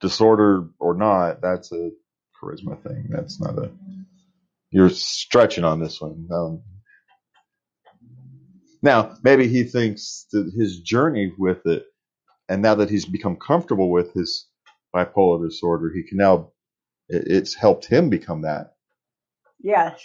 [0.00, 1.40] disorder or not.
[1.40, 1.90] That's a
[2.42, 3.08] charisma thing.
[3.10, 3.70] That's not a.
[4.70, 6.28] You're stretching on this one.
[6.32, 6.62] Um,
[8.82, 11.84] now, maybe he thinks that his journey with it,
[12.48, 14.48] and now that he's become comfortable with his
[14.94, 16.50] bipolar disorder, he can now,
[17.08, 18.74] it, it's helped him become that.
[19.60, 20.00] Yes.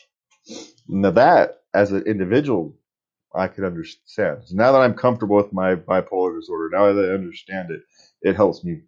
[0.87, 2.75] Now, that, as an individual,
[3.35, 4.43] I could understand.
[4.45, 7.81] So now that I'm comfortable with my bipolar disorder, now that I understand it,
[8.21, 8.81] it helps me.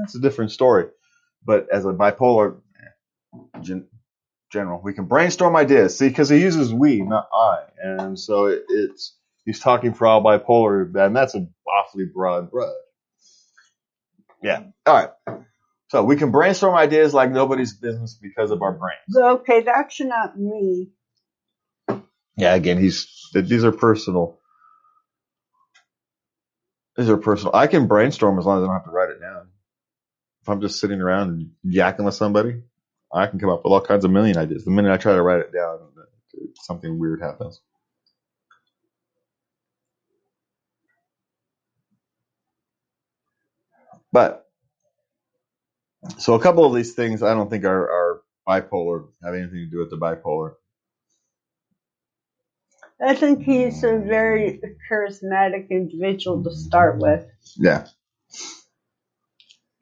[0.00, 0.86] That's a different story.
[1.44, 3.88] But as a bipolar eh, gen-
[4.52, 5.98] general, we can brainstorm ideas.
[5.98, 10.22] See, because he uses we, not I, and so it, it's he's talking for all
[10.22, 12.70] bipolar, and that's an awfully broad brush.
[14.42, 14.64] Yeah.
[14.86, 15.10] All right.
[15.88, 19.16] So we can brainstorm ideas like nobody's business because of our brains.
[19.40, 20.90] Okay, that's not me.
[22.36, 22.54] Yeah.
[22.54, 24.38] Again, he's these are personal.
[26.96, 27.54] These are personal.
[27.54, 29.48] I can brainstorm as long as I don't have to write it down.
[30.42, 32.62] If I'm just sitting around yakking with somebody,
[33.12, 34.64] I can come up with all kinds of million ideas.
[34.64, 35.78] The minute I try to write it down,
[36.62, 37.60] something weird happens.
[44.12, 44.46] But
[46.18, 49.70] so a couple of these things I don't think are, are bipolar, have anything to
[49.70, 50.54] do with the bipolar.
[53.02, 57.26] I think he's a very charismatic individual to start with.
[57.56, 57.86] Yeah.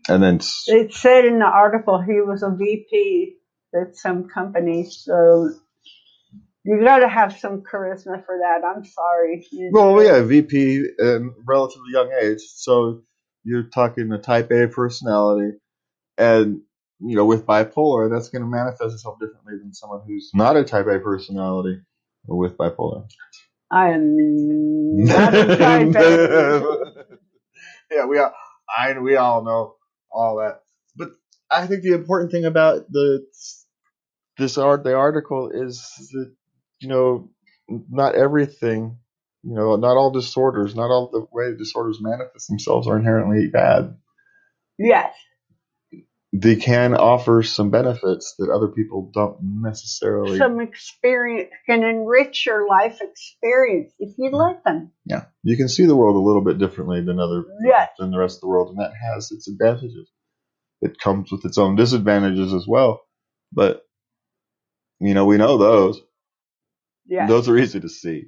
[0.09, 3.37] And then It said in the article he was a VP
[3.75, 5.51] at some company, so
[6.65, 8.63] you got to have some charisma for that.
[8.65, 9.47] I'm sorry.
[9.51, 12.41] You- Well, yeah, VP in relatively young age.
[12.41, 13.03] So
[13.45, 15.57] you're talking a type A personality,
[16.17, 16.61] and
[17.01, 20.65] you know, with bipolar, that's going to manifest itself differently than someone who's not a
[20.65, 21.81] type A personality
[22.27, 23.09] with bipolar.
[23.71, 26.95] I am not a type A.
[27.91, 28.33] yeah, we all,
[28.77, 29.77] I we all know
[30.11, 30.63] all that,
[30.97, 31.11] but
[31.51, 33.25] I think the important thing about the
[34.39, 35.81] this art the article is
[36.13, 36.35] that
[36.81, 37.31] you know
[37.69, 38.99] not everything
[39.45, 43.97] you know not all disorders not all the way disorders manifest themselves are inherently bad
[44.79, 45.15] Yes.
[46.33, 52.69] they can offer some benefits that other people don't necessarily Some experience can enrich your
[52.69, 54.39] life experience if you mm.
[54.49, 54.93] let them.
[55.07, 57.91] yeah you can see the world a little bit differently than other Yes.
[57.99, 60.11] than the rest of the world and that has its advantages
[60.83, 63.01] it comes with its own disadvantages as well
[63.53, 63.83] but
[65.01, 66.01] you know we know those
[67.09, 67.29] Yes.
[67.29, 68.25] Those are easy to see.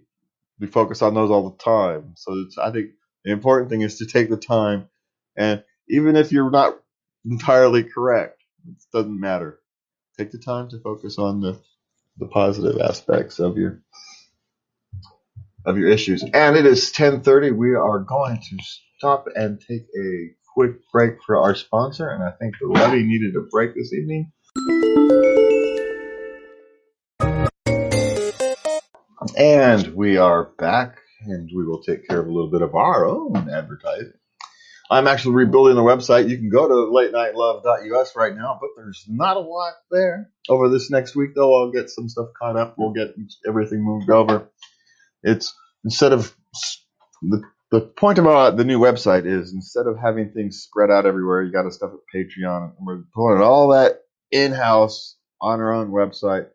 [0.60, 2.12] We focus on those all the time.
[2.16, 2.90] So I think
[3.24, 4.88] the important thing is to take the time,
[5.36, 6.78] and even if you're not
[7.24, 9.58] entirely correct, it doesn't matter.
[10.18, 11.60] Take the time to focus on the
[12.18, 13.82] the positive aspects of your
[15.64, 16.22] of your issues.
[16.22, 17.56] And it is 10:30.
[17.56, 18.58] We are going to
[18.98, 23.34] stop and take a quick break for our sponsor, and I think the Lovey needed
[23.36, 24.32] a break this evening.
[29.40, 33.06] And we are back, and we will take care of a little bit of our
[33.06, 34.12] own advertising.
[34.90, 36.28] I'm actually rebuilding the website.
[36.28, 40.28] You can go to latenightlove.us right now, but there's not a lot there.
[40.50, 42.74] Over this next week, though, I'll get some stuff caught up.
[42.76, 43.14] We'll get
[43.48, 44.46] everything moved over.
[45.22, 46.36] It's instead of
[47.22, 51.06] the the point about uh, the new website is instead of having things spread out
[51.06, 52.76] everywhere, you got to stuff at Patreon.
[52.76, 56.48] And we're pulling all that in house on our own website.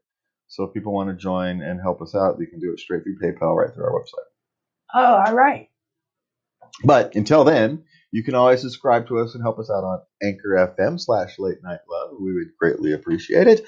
[0.56, 3.04] So if people want to join and help us out, they can do it straight
[3.04, 4.30] through PayPal right through our website.
[4.94, 5.68] Oh, all right.
[6.82, 10.74] But until then, you can always subscribe to us and help us out on Anchor
[10.78, 12.12] FM slash Late Night Love.
[12.22, 13.66] We would greatly appreciate it.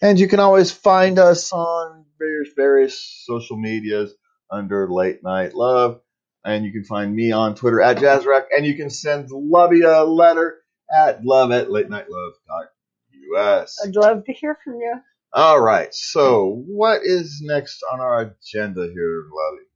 [0.00, 4.14] And you can always find us on various various social medias
[4.50, 6.00] under Late Night Love.
[6.42, 8.44] And you can find me on Twitter at JazzRack.
[8.56, 10.56] And you can send Lovey a letter
[10.90, 13.78] at love at late night love love.us.
[13.84, 15.00] I'd love to hear from you.
[15.32, 15.94] All right.
[15.94, 19.66] So, what is next on our agenda here, Lovey?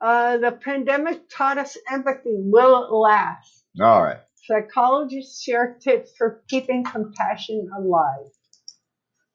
[0.00, 2.34] Uh, the pandemic taught us empathy.
[2.36, 3.64] Will it last?
[3.80, 4.18] All right.
[4.46, 8.26] Psychologists share tips for keeping compassion alive.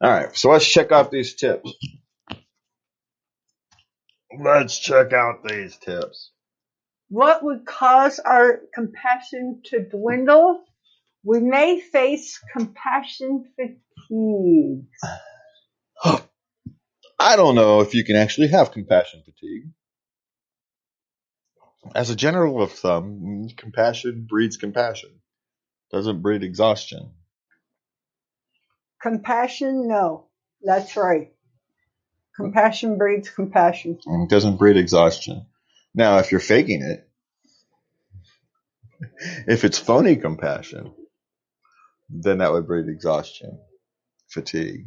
[0.00, 0.36] All right.
[0.36, 1.74] So, let's check out these tips.
[4.38, 6.30] Let's check out these tips.
[7.08, 10.62] What would cause our compassion to dwindle?
[11.24, 14.86] We may face compassion fatigue.
[17.20, 19.68] I don't know if you can actually have compassion fatigue.
[21.94, 25.10] As a general of thumb, compassion breeds compassion,
[25.92, 27.10] doesn't breed exhaustion.
[29.02, 29.86] Compassion?
[29.86, 30.28] No.
[30.62, 31.32] That's right.
[32.36, 33.98] Compassion breeds compassion.
[34.06, 35.44] and It doesn't breed exhaustion.
[35.94, 37.06] Now, if you're faking it,
[39.46, 40.94] if it's phony compassion,
[42.08, 43.58] then that would breed exhaustion,
[44.28, 44.86] fatigue.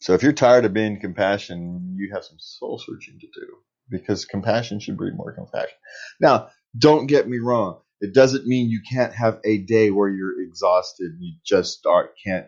[0.00, 3.46] So if you're tired of being compassion, you have some soul searching to do
[3.90, 5.76] because compassion should breed more compassion.
[6.20, 7.80] Now, don't get me wrong.
[8.00, 12.14] It doesn't mean you can't have a day where you're exhausted and you just start,
[12.24, 12.46] can't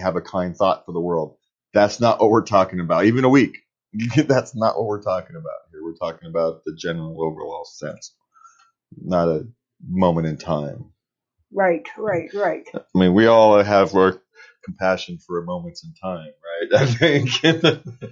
[0.00, 1.36] have a kind thought for the world.
[1.72, 3.04] That's not what we're talking about.
[3.04, 3.58] Even a week.
[4.16, 5.82] That's not what we're talking about here.
[5.82, 8.14] We're talking about the general overall sense,
[8.96, 9.46] not a
[9.86, 10.92] moment in time.
[11.52, 12.68] Right, right, right.
[12.74, 14.20] I mean, we all have our
[14.64, 16.32] compassion for a moments in time,
[16.72, 16.82] right?
[16.82, 17.30] I think.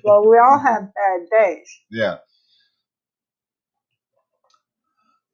[0.05, 1.69] well, we all have bad days.
[1.91, 2.19] Yeah.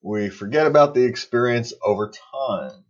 [0.03, 2.85] We forget about the experience over time.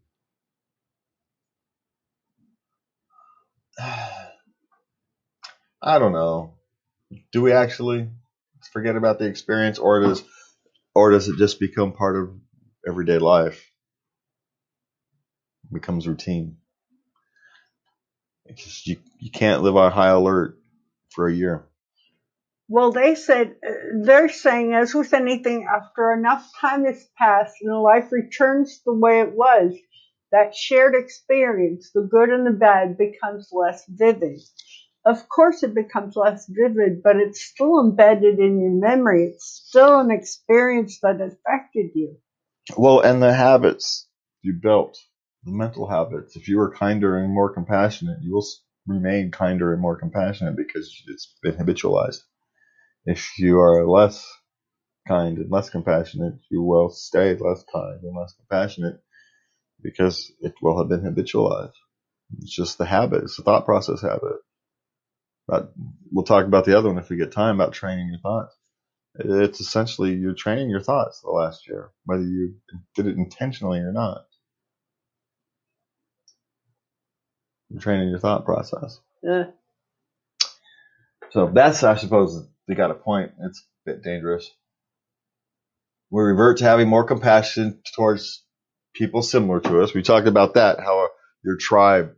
[5.83, 6.55] I don't know.
[7.33, 8.09] Do we actually
[8.73, 10.23] forget about the experience, or does,
[10.95, 12.31] or does it just become part of
[12.87, 13.71] everyday life?
[15.65, 16.57] It becomes routine.
[18.55, 20.59] Just, you you can't live on high alert
[21.11, 21.69] for a year.
[22.69, 27.83] Well, they said, uh, they're saying, as with anything, after enough time has passed and
[27.83, 29.75] life returns the way it was,
[30.31, 34.41] that shared experience, the good and the bad, becomes less vivid.
[35.05, 39.27] Of course, it becomes less vivid, but it's still embedded in your memory.
[39.27, 42.17] It's still an experience that affected you.
[42.77, 44.09] Well, and the habits
[44.41, 44.97] you built,
[45.45, 46.37] mental habits.
[46.37, 48.47] If you are kinder and more compassionate, you will
[48.87, 52.23] remain kinder and more compassionate because it's been habitualized.
[53.07, 54.27] If you are less
[55.09, 59.01] kind and less compassionate, you will stay less kind and less compassionate
[59.83, 61.73] because it will have been habitualized.
[62.41, 63.25] It's just the habit.
[63.25, 64.39] It's the thought process habit.
[65.49, 65.73] But
[66.13, 68.57] we'll talk about the other one if we get time about training your thoughts.
[69.17, 72.57] It's essentially you're training your thoughts the last year, whether you
[72.97, 74.25] did it intentionally or not.
[77.81, 79.01] Training your thought process.
[79.23, 79.45] Yeah.
[81.31, 83.33] So that's, I suppose, they got a point.
[83.41, 84.51] It's a bit dangerous.
[86.11, 88.45] We revert to having more compassion towards
[88.95, 89.95] people similar to us.
[89.95, 91.09] We talked about that, how
[91.45, 92.15] your tribe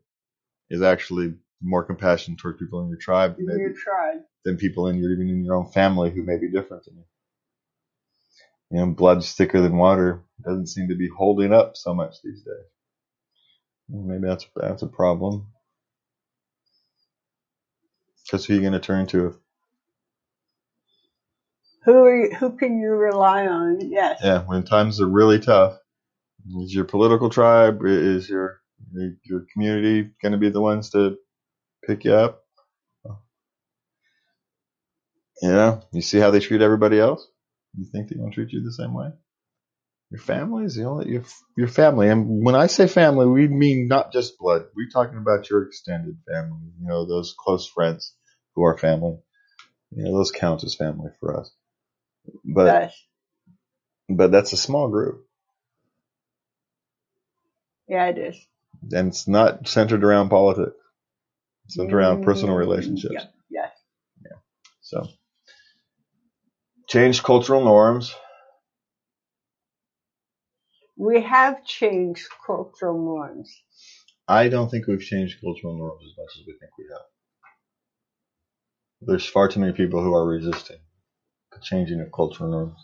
[0.71, 4.23] is actually more compassionate towards people in your tribe In your tribe.
[4.45, 7.05] than people in your even in your own family who may be different than you.
[8.71, 12.17] You know, blood's thicker than water It doesn't seem to be holding up so much
[12.25, 12.67] these days.
[13.89, 15.49] Maybe that's that's a problem.
[18.25, 19.39] Because who are you going to turn to?
[21.85, 23.81] Who are you, who can you rely on?
[23.91, 24.21] Yes.
[24.23, 25.79] Yeah, when times are really tough,
[26.63, 28.61] is your political tribe, is your
[29.25, 31.17] your community going to be the ones to
[31.87, 32.43] pick you up?
[35.43, 37.27] Yeah, you see how they treat everybody else.
[37.77, 39.11] You think they're going to treat you the same way?
[40.11, 41.25] Your family is the only your
[41.57, 44.67] your family, and when I say family, we mean not just blood.
[44.77, 46.61] We're talking about your extended family.
[46.81, 48.15] You know, those close friends
[48.55, 49.19] who are family.
[49.91, 51.53] You know, those count as family for us.
[52.45, 53.03] But yes.
[54.09, 55.27] but that's a small group,
[57.89, 58.47] Yeah, it is.
[58.93, 60.77] and it's not centered around politics.
[61.67, 63.15] It's centered around personal Mm, relationships.
[63.15, 63.27] Yeah.
[63.51, 63.71] Yes.
[64.83, 65.07] So,
[66.89, 68.15] change cultural norms.
[70.97, 73.53] We have changed cultural norms.
[74.29, 77.03] I don't think we've changed cultural norms as much as we think we have.
[79.03, 80.79] There's far too many people who are resisting
[81.53, 82.79] the changing of cultural norms.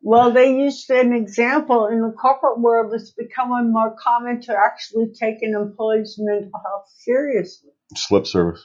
[0.00, 2.94] Well, they used an example in the corporate world.
[2.94, 7.70] It's becoming more common to actually take an employee's mental health seriously.
[7.94, 8.64] Slip service.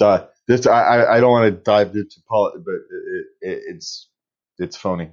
[0.00, 4.08] Uh, this I, I don't want to dive into politics, but it, it, it's
[4.58, 5.10] it's phony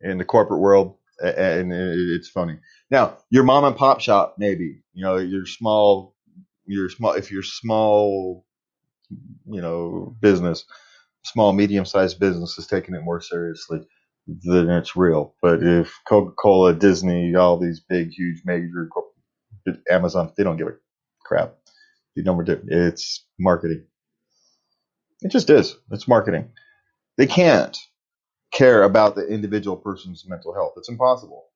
[0.00, 2.58] in the corporate world, and it's funny.
[2.90, 6.14] Now, your mom and pop shop, maybe you know your small,
[6.66, 8.46] your small if you're small,
[9.46, 10.64] you know business,
[11.24, 13.80] small medium sized business is taking it more seriously,
[14.26, 15.34] then it's real.
[15.42, 18.88] But if Coca Cola, Disney, all these big, huge, major,
[19.90, 20.72] Amazon, they don't give a
[21.24, 21.54] crap.
[22.16, 23.84] Know, what it's marketing.
[25.22, 25.76] It just is.
[25.92, 26.50] It's marketing.
[27.16, 27.78] They can't
[28.52, 30.74] care about the individual person's mental health.
[30.76, 31.46] It's impossible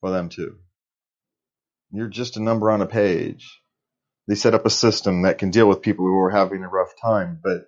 [0.00, 0.56] for them to.
[1.92, 3.60] You're just a number on a page.
[4.28, 6.92] They set up a system that can deal with people who are having a rough
[7.00, 7.66] time, but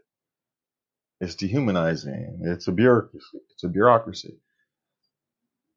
[1.20, 2.42] it's dehumanizing.
[2.44, 3.40] It's a bureaucracy.
[3.52, 4.40] It's a bureaucracy.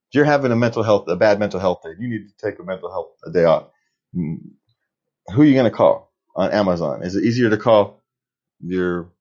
[0.10, 2.60] If you're having a mental health, a bad mental health day, you need to take
[2.60, 3.68] a mental health a day off.
[4.14, 4.40] Who
[5.42, 7.04] are you going to call on Amazon?
[7.04, 8.04] Is it easier to call
[8.62, 9.12] your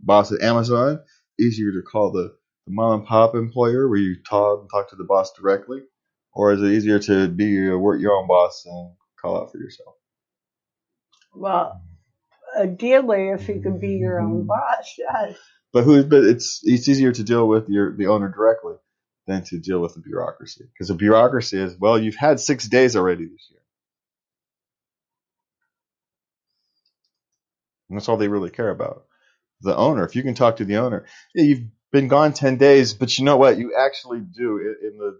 [0.00, 1.00] boss at Amazon?
[1.40, 2.36] Easier to call the,
[2.66, 5.80] the mom and pop employer where you talk talk to the boss directly,
[6.32, 9.58] or is it easier to be your work your own boss and call out for
[9.58, 9.94] yourself?
[11.34, 11.82] Well,
[12.58, 15.36] ideally, if you could be your own boss, yes.
[15.72, 16.04] But who?
[16.04, 18.74] But it's it's easier to deal with your the owner directly
[19.26, 22.96] than to deal with the bureaucracy because the bureaucracy is well, you've had six days
[22.96, 23.60] already this year,
[27.90, 29.04] and that's all they really care about.
[29.62, 31.62] The owner, if you can talk to the owner, yeah, you've
[31.92, 33.58] been gone ten days, but you know what?
[33.58, 35.18] You actually do in, the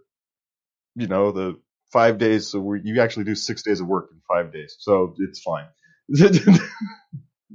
[0.95, 1.59] you know the
[1.91, 5.41] five days, so you actually do six days of work in five days, so it's
[5.41, 5.67] fine.
[6.09, 6.59] you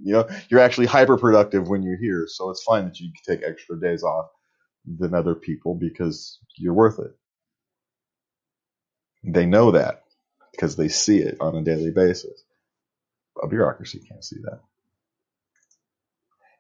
[0.04, 3.78] know, you're actually hyper productive when you're here, so it's fine that you take extra
[3.80, 4.26] days off
[4.86, 7.12] than other people because you're worth it.
[9.24, 10.04] They know that
[10.52, 12.42] because they see it on a daily basis.
[13.42, 14.60] A bureaucracy can't see that.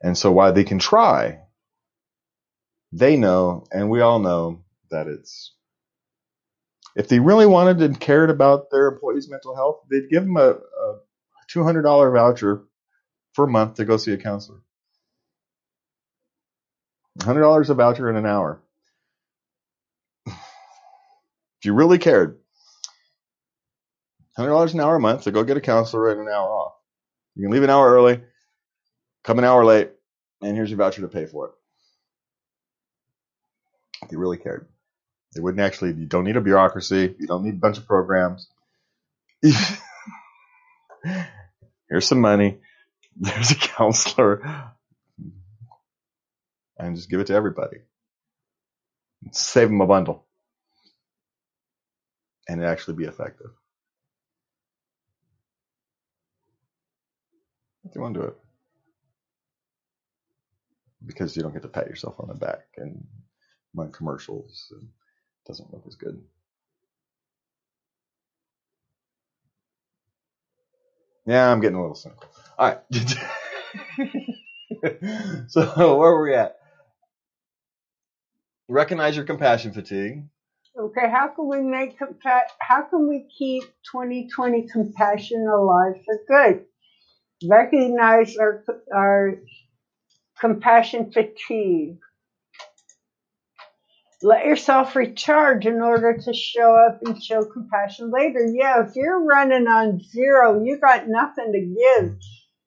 [0.02, 1.40] And so while they can try,
[2.92, 5.54] they know, and we all know that it's,
[6.94, 10.50] if they really wanted and cared about their employees' mental health, they'd give them a,
[10.50, 10.98] a
[11.50, 12.64] $200 voucher
[13.32, 14.58] for a month to go see a counselor.
[17.18, 18.62] $100 a voucher in an hour.
[21.60, 22.40] If you really cared,
[24.36, 26.72] $100 an hour a month to go get a counselor and an hour off.
[27.36, 28.20] You can leave an hour early,
[29.22, 29.92] come an hour late,
[30.42, 31.54] and here's your voucher to pay for it.
[34.10, 34.68] You really cared.
[35.34, 38.48] They wouldn't actually, you don't need a bureaucracy, you don't need a bunch of programs.
[39.42, 39.78] here's
[42.06, 42.58] some money,
[43.16, 44.72] there's a counselor,
[46.76, 47.78] and just give it to everybody.
[49.30, 50.26] Save them a bundle.
[52.48, 53.50] And it actually be effective.
[57.84, 58.36] If you want to do it.
[61.06, 63.06] Because you don't get to pat yourself on the back and
[63.74, 64.68] run commercials.
[64.72, 66.20] And it doesn't look as good.
[71.26, 72.28] Yeah, I'm getting a little cynical.
[72.58, 72.80] All right.
[75.48, 76.56] so where were we at?
[78.68, 80.24] Recognize your compassion fatigue.
[80.78, 83.62] Okay, how can we make compa- how can we keep
[83.92, 86.64] 2020 compassion alive for good?
[87.46, 88.64] Recognize our
[88.94, 89.34] our
[90.40, 91.98] compassion fatigue.
[94.22, 98.46] Let yourself recharge in order to show up and show compassion later.
[98.52, 102.16] Yeah, if you're running on zero, you got nothing to give,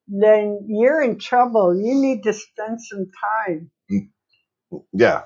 [0.08, 1.74] then you're in trouble.
[1.74, 3.06] You need to spend some
[3.48, 3.70] time.
[4.92, 5.22] Yeah.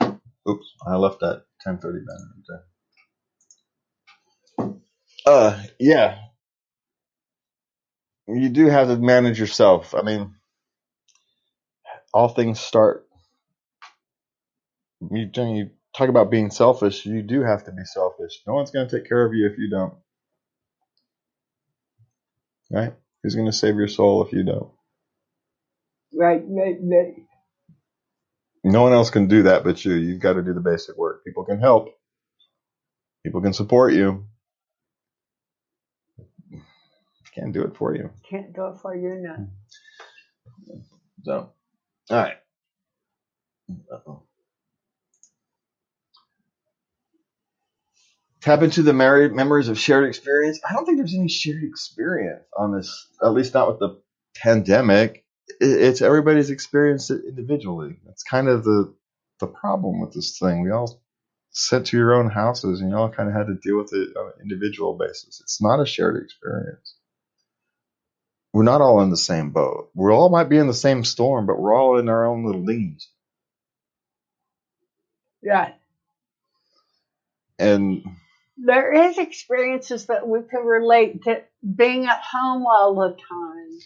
[0.49, 2.65] Oops, I left that 1030 banner there.
[5.27, 6.19] Uh, yeah.
[8.29, 9.95] You do have to manage yourself.
[9.95, 10.35] I mean,
[12.15, 13.07] all things start.
[15.01, 17.07] You, you talk about being selfish.
[17.07, 18.43] You do have to be selfish.
[18.47, 19.95] No one's going to take care of you if you don't.
[22.71, 22.95] Right?
[23.23, 24.71] Who's going to save your soul if you don't?
[26.15, 27.15] Right, right, right.
[28.65, 29.95] No one else can do that but you.
[29.95, 31.25] You've got to do the basic work.
[31.25, 31.89] People can help.
[33.25, 34.27] People can support you.
[37.35, 38.11] Can't do it for you.
[38.29, 39.47] Can't do it for you now.
[41.25, 41.53] So,
[42.11, 42.37] all right.
[43.93, 44.23] Uh-oh.
[48.41, 50.61] Tap into the mer- memories of shared experience.
[50.69, 54.01] I don't think there's any shared experience on this, at least not with the
[54.37, 55.25] pandemic.
[55.61, 57.99] It's everybody's experience it individually.
[58.07, 58.95] That's kind of the
[59.41, 60.63] the problem with this thing.
[60.63, 61.03] We all
[61.51, 64.17] sent to your own houses, and you all kind of had to deal with it
[64.17, 65.41] on an individual basis.
[65.43, 66.95] It's not a shared experience.
[68.53, 69.91] We're not all in the same boat.
[69.95, 72.65] We all might be in the same storm, but we're all in our own little
[72.65, 73.09] dinghies.
[75.43, 75.73] Yeah.
[77.59, 78.05] And
[78.65, 81.43] There is experiences that we can relate to
[81.77, 83.79] being at home all the time.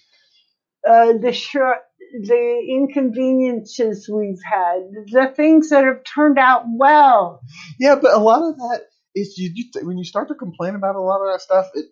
[0.86, 1.78] Uh, the short,
[2.12, 7.40] the inconveniences we've had, the things that have turned out well.
[7.78, 8.82] yeah, but a lot of that
[9.14, 11.66] is you, you when you start to complain about a lot of that stuff.
[11.74, 11.86] It,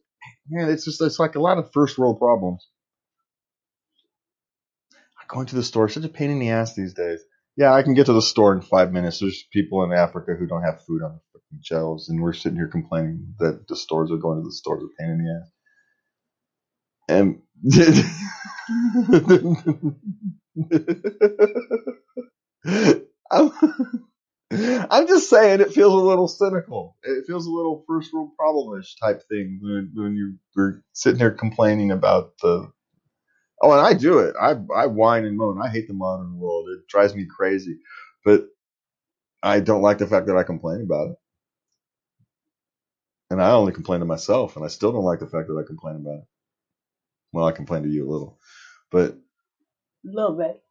[0.49, 2.67] man, it's just it's like a lot of first world problems.
[5.29, 7.21] Going to the store such a pain in the ass these days.
[7.57, 9.21] Yeah, I can get to the store in five minutes.
[9.21, 11.21] There's people in Africa who don't have food on
[11.63, 14.89] shelves, and we're sitting here complaining that the stores are going to the stores a
[15.03, 15.51] pain in the ass.
[17.09, 17.43] And
[23.31, 23.53] I'm,
[24.91, 26.97] I'm just saying it feels a little cynical.
[27.03, 31.91] It feels a little first world problemish type thing when, when you're sitting here complaining
[31.93, 32.71] about the.
[33.63, 34.35] Oh, and I do it.
[34.41, 35.61] I I whine and moan.
[35.63, 36.69] I hate the modern world.
[36.71, 37.79] It drives me crazy,
[38.25, 38.47] but
[39.43, 41.17] I don't like the fact that I complain about it.
[43.33, 45.67] And I only complain to myself, and I still don't like the fact that I
[45.67, 46.27] complain about it.
[47.33, 48.39] Well, I complain to you a little,
[48.91, 49.17] but
[50.07, 50.63] A little bit.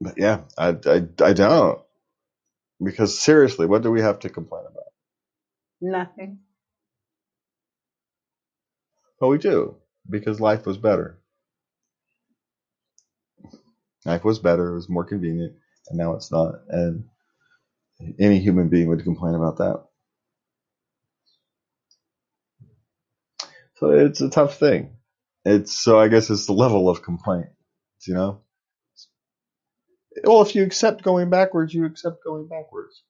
[0.00, 1.80] but yeah, I I, I don't
[2.82, 4.84] because seriously, what do we have to complain about?
[5.80, 6.40] Nothing.
[9.20, 9.76] Well, we do
[10.10, 11.18] because life was better.
[14.06, 14.70] Life was better.
[14.70, 15.54] It was more convenient,
[15.88, 16.56] and now it's not.
[16.68, 17.04] And
[18.18, 19.84] any human being would complain about that.
[23.80, 24.96] So it's a tough thing.
[25.46, 27.48] It's so I guess it's the level of complaint,
[28.06, 28.42] you know.
[30.24, 33.02] Well, if you accept going backwards, you accept going backwards,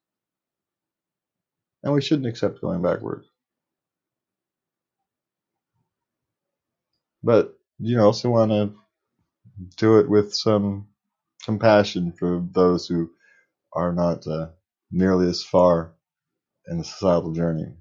[1.82, 3.26] and we shouldn't accept going backwards.
[7.22, 8.74] But you also want to
[9.78, 10.88] do it with some
[11.44, 13.10] compassion for those who
[13.72, 14.48] are not uh,
[14.92, 15.94] nearly as far
[16.68, 17.74] in the societal journey.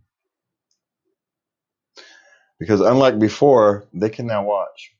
[2.60, 4.91] Because unlike before, they can now watch.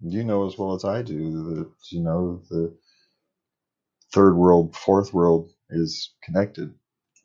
[0.00, 2.76] You know as well as I do that you know the
[4.12, 6.74] third world, fourth world is connected.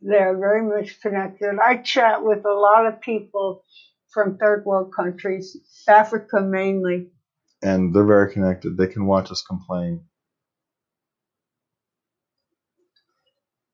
[0.01, 1.57] They're very much connected.
[1.63, 3.63] I chat with a lot of people
[4.11, 7.07] from third world countries, Africa mainly.
[7.61, 8.77] And they're very connected.
[8.77, 10.01] They can watch us complain.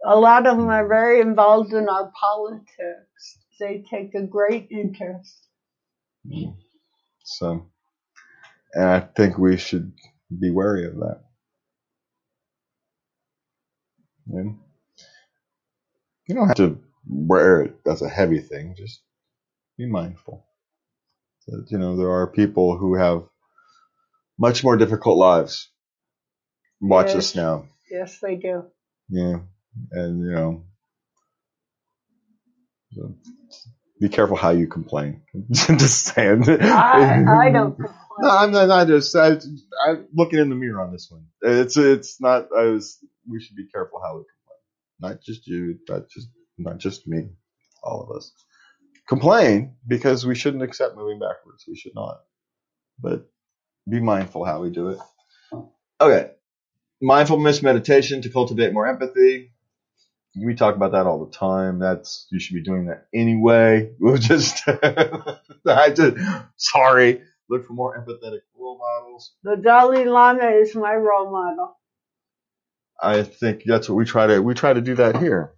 [0.06, 3.38] A lot of them are very involved in our politics.
[3.60, 5.48] They take a great interest.
[7.24, 7.68] So,
[8.74, 9.94] and I think we should
[10.40, 11.22] be wary of that.
[14.28, 14.52] Yeah.
[16.28, 18.76] You don't have to wear it as a heavy thing.
[18.78, 19.02] Just
[19.78, 20.46] be mindful
[21.48, 23.24] that you know there are people who have
[24.38, 25.70] much more difficult lives.
[26.82, 27.16] Watch Yes.
[27.16, 27.66] us now.
[27.90, 28.66] Yes, they do.
[29.10, 29.40] Yeah,
[29.92, 30.64] and you know,
[32.94, 33.16] so
[34.02, 35.22] be careful how you complain.
[35.54, 36.46] just saying.
[36.50, 37.96] I, I don't complain.
[38.20, 38.72] No, I'm not.
[38.72, 39.38] I just I,
[39.88, 41.26] I'm looking in the mirror on this one.
[41.42, 42.48] It's it's not.
[42.58, 43.00] I was.
[43.30, 45.14] We should be careful how we complain.
[45.14, 45.80] Not just you.
[45.90, 47.30] Not just not just me.
[47.84, 48.32] All of us
[49.08, 51.66] complain because we shouldn't accept moving backwards.
[51.68, 52.20] We should not.
[53.00, 53.28] But
[53.90, 55.00] be mindful how we do it.
[56.02, 56.32] Okay.
[57.02, 59.52] Mindfulness meditation to cultivate more empathy.
[60.46, 61.80] We talk about that all the time.
[61.80, 63.92] That's you should be doing that anyway.
[64.00, 66.18] We'll just I just
[66.58, 67.22] sorry.
[67.50, 69.34] Look for more empathetic role models.
[69.44, 71.78] The Dalai Lama is my role model.
[73.02, 75.54] I think that's what we try to we try to do that here.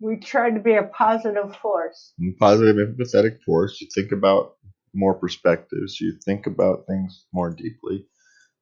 [0.00, 2.12] We try to be a positive force.
[2.20, 3.80] Mm, positive empathetic force.
[3.80, 4.56] You think about
[4.94, 6.00] more perspectives.
[6.00, 8.06] You think about things more deeply.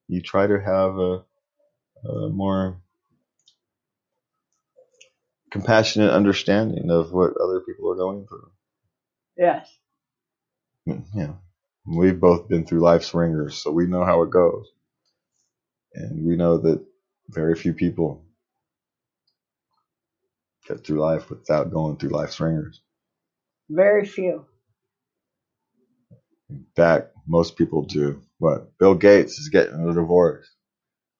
[0.08, 1.24] You try to have a,
[2.08, 2.80] a more
[5.54, 8.50] compassionate understanding of what other people are going through.
[9.36, 9.70] Yes.
[11.14, 11.34] Yeah.
[11.86, 14.66] We've both been through life's wringers, so we know how it goes.
[15.94, 16.84] And we know that
[17.28, 18.24] very few people
[20.66, 22.80] get through life without going through life's wringers.
[23.70, 24.46] Very few.
[26.50, 28.22] In fact, most people do.
[28.38, 28.76] What?
[28.78, 30.50] Bill Gates is getting a divorce.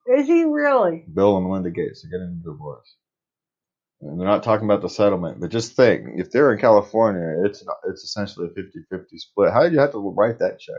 [0.08, 1.04] Is he really?
[1.14, 2.96] Bill and Melinda Gates are getting a divorce.
[4.04, 7.64] And they're not talking about the settlement, but just think, if they're in California, it's
[7.64, 9.52] not, it's essentially a 50-50 split.
[9.52, 10.76] How did you have to write that check?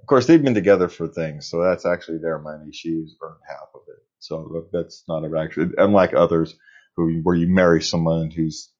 [0.00, 2.72] Of course, they've been together for things, so that's actually their money.
[2.72, 6.56] She's earned half of it, so that's not a actually unlike others
[6.96, 8.70] who where you marry someone who's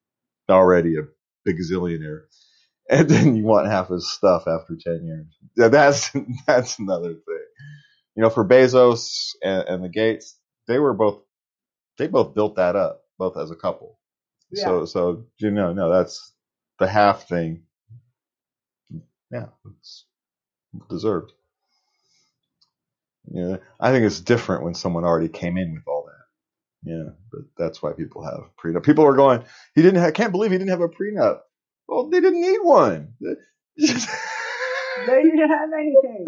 [0.49, 1.03] already a
[1.45, 2.23] big zillionaire,
[2.91, 5.27] and then you want half his stuff after ten years.
[5.57, 6.13] Yeah, that's
[6.47, 7.47] that's another thing.
[8.17, 11.23] You know, for Bezos and, and the Gates, they were both
[11.99, 13.99] they both built that up, both as a couple.
[14.51, 14.64] Yeah.
[14.64, 16.33] So so you know, no, that's
[16.79, 17.62] the half thing.
[19.31, 19.47] Yeah,
[19.79, 20.05] it's
[20.89, 21.33] deserved.
[23.29, 26.91] Yeah, I think it's different when someone already came in with all that.
[26.91, 28.85] Yeah, but that's why people have prenup.
[28.85, 29.45] People are going,
[29.75, 30.03] he didn't.
[30.03, 31.41] I can't believe he didn't have a prenup.
[31.89, 33.14] Well, they didn't need one.
[35.07, 36.25] They didn't have anything.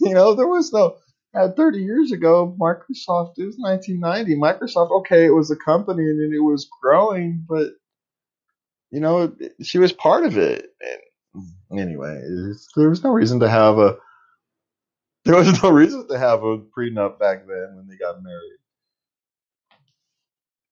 [0.00, 0.96] you know, there was no.
[1.34, 4.36] Uh, 30 years ago, Microsoft, was 1990.
[4.36, 7.70] Microsoft, okay, it was a company and it was growing, but,
[8.92, 10.66] you know, she was part of it.
[11.70, 12.22] And anyway,
[12.76, 13.96] there was no reason to have a,
[15.24, 18.58] there was no reason to have a prenup back then when they got married.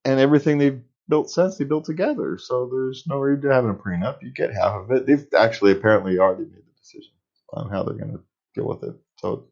[0.05, 2.39] And everything they've built since, they built together.
[2.39, 4.23] So there's no reason to having a prenup.
[4.23, 5.07] You get half of it.
[5.07, 7.13] They've actually apparently already made the decision
[7.53, 8.23] on how they're going to
[8.55, 8.95] deal with it.
[9.19, 9.49] So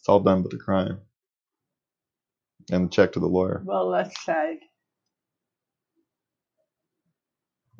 [0.00, 1.00] it's all done but the crime.
[2.70, 3.62] And the check to the lawyer.
[3.64, 4.58] Well, that's sad.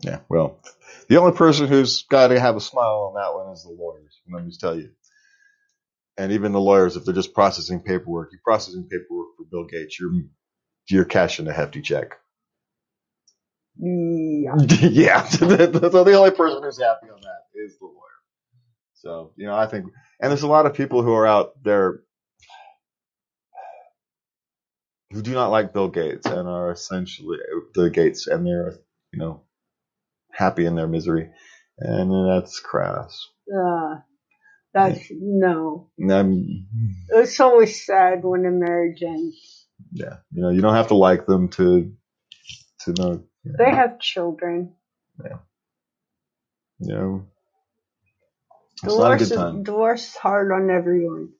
[0.02, 0.60] Yeah, well,
[1.08, 4.20] the only person who's got to have a smile on that one is the lawyers.
[4.32, 4.90] Let me just tell you.
[6.16, 9.98] And even the lawyers, if they're just processing paperwork, you're processing paperwork for Bill Gates,
[10.00, 10.12] you're
[10.88, 12.16] you're cashing a hefty check.
[13.76, 14.56] Yeah.
[14.82, 15.24] yeah.
[15.28, 17.94] so the only person who's happy on that is the lawyer.
[18.94, 19.86] So, you know, I think,
[20.20, 22.00] and there's a lot of people who are out there
[25.12, 27.38] who do not like Bill Gates and are essentially
[27.74, 28.74] the Gates and they're,
[29.12, 29.42] you know,
[30.32, 31.30] happy in their misery.
[31.78, 33.28] And that's crass.
[33.54, 33.96] Uh,
[34.74, 35.90] that's no.
[36.00, 36.66] I'm,
[37.10, 39.66] It's always sad when a marriage ends.
[39.92, 41.92] yeah, you know, you don't have to like them to,
[42.80, 44.74] to know, you know, They have children.
[46.80, 47.26] you know,
[48.84, 49.60] It's not a Divorce good time.
[49.60, 51.30] is divorce is hard on everyone.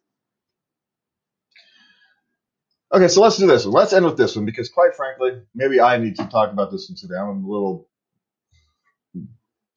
[2.92, 3.74] Okay, so let's do this one.
[3.74, 6.88] Let's end with this one because, quite frankly, maybe I need to talk about this
[6.88, 7.16] one today.
[7.20, 7.88] I'm a little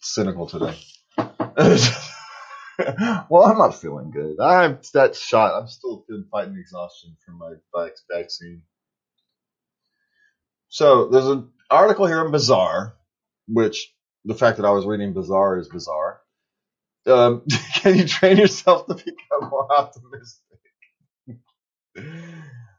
[0.01, 0.77] cynical today.
[3.29, 4.39] well, I'm not feeling good.
[4.39, 5.59] I'm that shot.
[5.59, 8.63] I'm still feeling fighting exhaustion from my vac- vaccine.
[10.69, 12.95] So there's an article here in Bazaar,
[13.47, 13.93] which
[14.25, 16.21] the fact that I was reading Bazaar is bizarre.
[17.07, 17.43] Um,
[17.75, 20.41] can you train yourself to become more optimistic?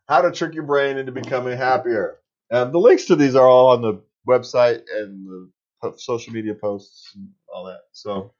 [0.09, 2.19] How to trick your brain into becoming happier.
[2.51, 5.27] Um, the links to these are all on the website and
[5.83, 7.81] the social media posts and all that.
[7.93, 8.33] So,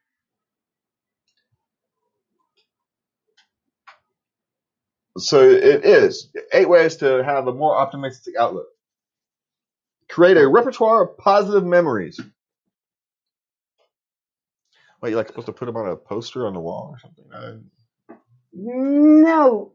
[5.17, 8.67] so it is eight ways to have a more optimistic outlook.
[10.11, 12.21] Create a repertoire of positive memories.
[15.01, 17.25] Wait, you're like supposed to put them on a poster on the wall or something?
[17.35, 18.15] I,
[18.53, 19.74] No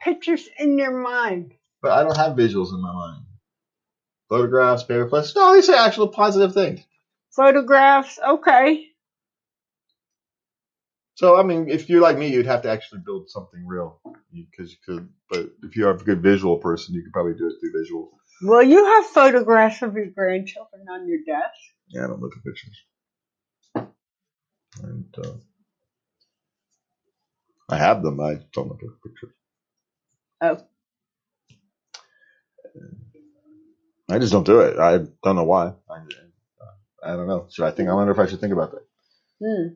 [0.00, 1.54] pictures in your mind.
[1.82, 3.24] but I don't have visuals in my mind.
[4.28, 5.34] Photographs, paper clips.
[5.36, 6.80] No, these are actual positive things.
[7.34, 8.86] Photographs, okay.
[11.16, 14.00] So, I mean, if you're like me, you'd have to actually build something real
[14.32, 15.08] because you could.
[15.28, 18.10] But if you're a good visual person, you could probably do it through visual.
[18.42, 21.54] Well, you have photographs of your grandchildren on your desk.
[21.88, 22.78] Yeah, I don't look at pictures.
[24.82, 25.32] And uh,
[27.68, 28.20] I have them.
[28.20, 29.34] I don't look at pictures.
[30.40, 30.58] Oh,
[34.10, 34.78] I just don't do it.
[34.78, 35.74] I don't know why.
[35.90, 36.00] I,
[37.04, 37.46] I don't know.
[37.50, 37.88] Should I think?
[37.88, 38.86] I wonder if I should think about that.
[39.42, 39.74] hmm.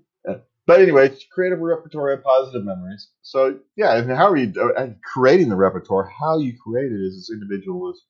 [0.67, 3.09] But anyway, create a repertoire of positive memories.
[3.23, 6.05] So yeah, and how are you uh, creating the repertoire?
[6.09, 8.01] How you create it is as individual as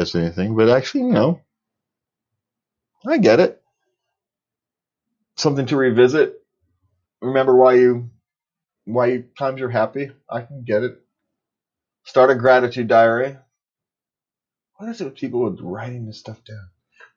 [0.00, 0.56] as anything.
[0.56, 1.40] But actually, you know,
[3.06, 3.62] I get it.
[5.36, 6.42] Something to revisit.
[7.22, 8.10] Remember why you
[8.86, 10.10] why you times you're happy.
[10.30, 11.00] I can get it.
[12.08, 13.36] Start a gratitude diary.
[14.76, 16.68] What is it with people with writing this stuff down?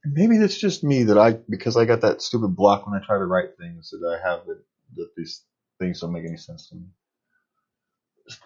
[0.05, 3.05] And maybe it's just me that I because I got that stupid block when I
[3.05, 4.61] try to write things that I have that,
[4.97, 5.43] that these
[5.79, 6.85] things don't make any sense to me.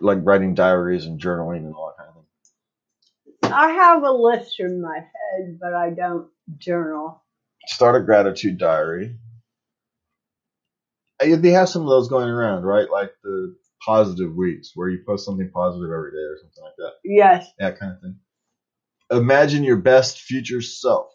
[0.01, 2.23] Like writing diaries and journaling and all that kind of thing.
[3.43, 7.23] I have a list in my head, but I don't journal.
[7.67, 9.17] Start a gratitude diary.
[11.21, 12.89] Uh, They have some of those going around, right?
[12.89, 13.55] Like the
[13.85, 16.93] positive weeks where you post something positive every day or something like that.
[17.03, 17.47] Yes.
[17.59, 18.19] That kind of thing.
[19.11, 21.11] Imagine your best future self.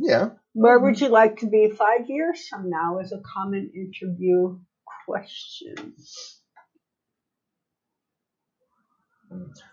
[0.00, 0.30] Yeah.
[0.52, 0.86] Where mm-hmm.
[0.86, 2.98] would you like to be five years from now?
[3.00, 4.58] Is a common interview
[5.06, 5.94] question.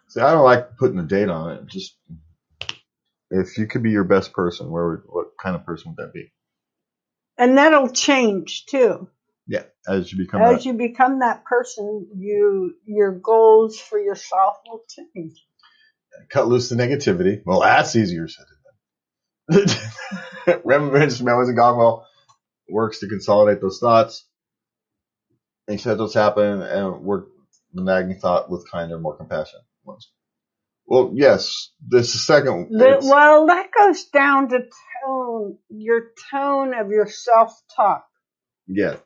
[0.09, 1.65] See, I don't like putting a date on it.
[1.67, 1.95] Just
[3.31, 6.13] if you could be your best person, where would, what kind of person would that
[6.13, 6.31] be?
[7.37, 9.09] And that'll change too.
[9.47, 10.65] Yeah, as you become As that.
[10.65, 15.35] you become that person, you your goals for yourself will change.
[16.29, 17.41] cut loose the negativity.
[17.45, 18.45] Well, that's easier said
[19.49, 20.61] than done.
[20.65, 22.05] Remembrance, memories, and Godwell
[22.69, 24.27] works to consolidate those thoughts,
[25.69, 27.29] accept what's happened, and work
[27.73, 30.11] the nagging thought with kinder, more compassion ones.
[30.87, 32.71] Well, yes, this is second.
[32.71, 34.59] The, well, that goes down to
[35.05, 38.05] tone, your tone of your self talk.
[38.67, 38.97] yeah,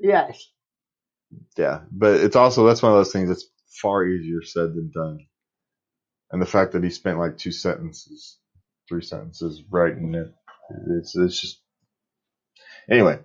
[0.00, 0.38] Yes.
[1.58, 3.46] yeah, but it's also that's one of those things that's
[3.82, 5.26] far easier said than done.
[6.32, 8.38] And the fact that he spent like two sentences,
[8.88, 10.34] three sentences writing it,
[10.98, 11.60] it's it's just
[12.90, 13.18] anyway.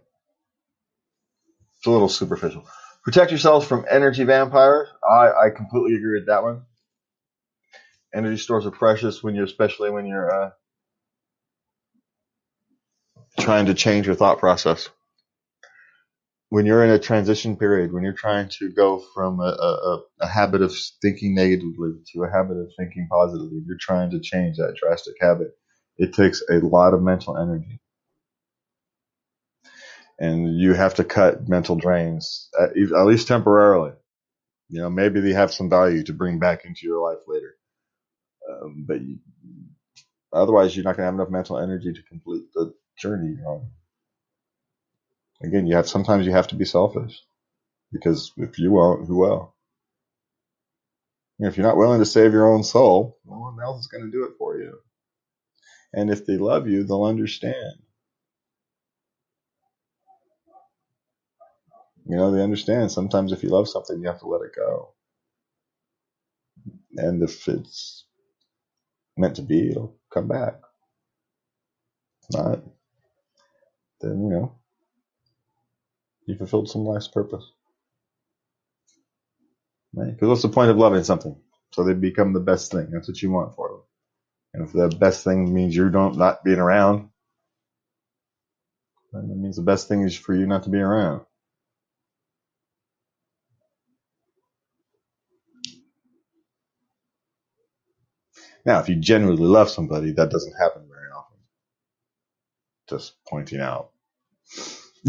[1.77, 2.65] It's a little superficial.
[3.03, 4.89] Protect yourselves from energy vampires.
[5.09, 6.63] I, I completely agree with that one.
[8.15, 10.51] Energy stores are precious when you're, especially when you're uh,
[13.39, 14.89] trying to change your thought process.
[16.53, 20.27] When you're in a transition period, when you're trying to go from a, a, a-
[20.27, 24.75] habit of thinking negatively to a habit of thinking positively, you're trying to change that
[24.79, 25.49] drastic habit.
[25.97, 27.79] It takes a lot of mental energy.
[30.19, 33.93] And you have to cut mental drains, at, at least temporarily.
[34.69, 37.55] You know, maybe they have some value to bring back into your life later.
[38.49, 39.19] Um, but you,
[40.33, 43.67] otherwise, you're not going to have enough mental energy to complete the journey you're on.
[45.43, 47.21] Again, you have sometimes you have to be selfish
[47.91, 49.55] because if you won't, who will?
[51.39, 54.11] If you're not willing to save your own soul, no one else is going to
[54.11, 54.79] do it for you.
[55.93, 57.79] And if they love you, they'll understand.
[62.07, 62.91] You know, they understand.
[62.91, 64.93] Sometimes if you love something, you have to let it go.
[66.97, 68.05] And if it's
[69.17, 70.55] meant to be, it'll come back.
[72.23, 72.61] If not,
[74.01, 74.55] then, you know,
[76.25, 77.45] You fulfilled some life's purpose.
[79.93, 80.11] Right?
[80.13, 81.35] Because what's the point of loving something?
[81.73, 82.89] So they become the best thing.
[82.91, 83.81] That's what you want for them.
[84.53, 87.09] And if the best thing means you don't not being around,
[89.13, 91.21] then that means the best thing is for you not to be around.
[98.65, 101.37] Now, if you genuinely love somebody, that doesn't happen very often.
[102.89, 103.91] Just pointing out.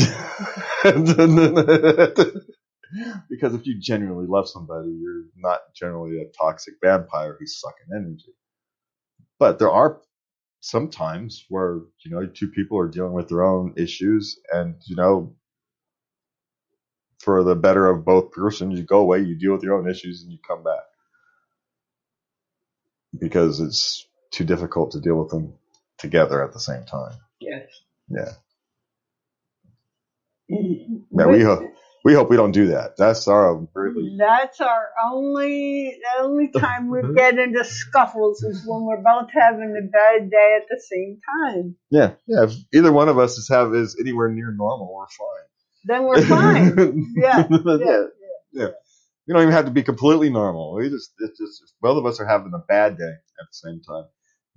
[3.30, 8.34] because if you genuinely love somebody, you're not generally a toxic vampire who's sucking energy.
[9.38, 10.00] But there are
[10.60, 15.34] sometimes where, you know, two people are dealing with their own issues and, you know,
[17.20, 20.22] for the better of both persons, you go away, you deal with your own issues
[20.22, 20.84] and you come back.
[23.18, 25.54] Because it's too difficult to deal with them
[25.98, 27.16] together at the same time.
[27.40, 27.68] Yes.
[28.08, 28.32] Yeah.
[30.48, 31.62] Yeah, we hope
[32.04, 32.96] we hope we don't do that.
[32.98, 39.02] That's our really That's our only only time we get into scuffles is when we're
[39.02, 41.76] both having a bad day at the same time.
[41.90, 42.44] yeah yeah.
[42.44, 45.46] If either one of us is have is anywhere near normal, we're fine.
[45.86, 47.12] Then we're fine.
[47.16, 48.02] Yeah, yeah, yeah,
[48.52, 48.68] yeah.
[49.26, 50.74] We don't even have to be completely normal.
[50.74, 53.52] We just it's just if both of us are having a bad day at the
[53.52, 54.04] same time,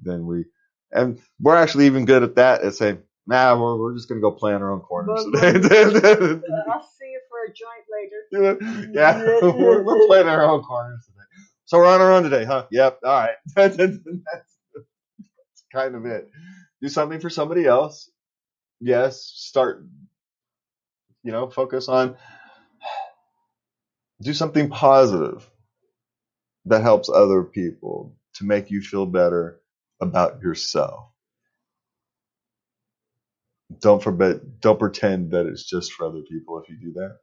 [0.02, 0.46] then we
[0.92, 4.32] and we're actually even good at that at saying, nah, we're, we're just gonna go
[4.32, 5.60] play in our own corners Well, today.
[6.70, 8.90] I'll see you for a joint later.
[8.94, 11.18] yeah, we're, we're playing our own corners today.
[11.66, 12.66] So we're on our own today, huh?
[12.72, 13.00] Yep.
[13.04, 13.36] All right.
[13.56, 13.98] that's, that's
[15.74, 16.30] kind of it.
[16.82, 18.10] Do something for somebody else.
[18.80, 19.22] Yes.
[19.36, 19.86] Start.
[21.24, 22.18] You know, focus on.
[24.22, 25.48] Do something positive
[26.66, 29.62] that helps other people to make you feel better
[30.02, 31.10] about yourself.
[33.82, 37.18] Don't forbid, don't pretend that it's just for other people if you do that.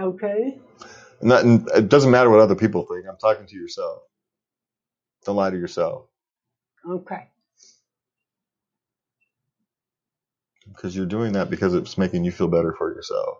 [0.00, 0.60] Okay.
[1.20, 3.06] And that, and it doesn't matter what other people think.
[3.08, 4.00] I'm talking to yourself.
[5.26, 6.06] Don't lie to yourself
[6.88, 7.28] Okay.
[10.68, 13.38] because you're doing that because it's making you feel better for yourself.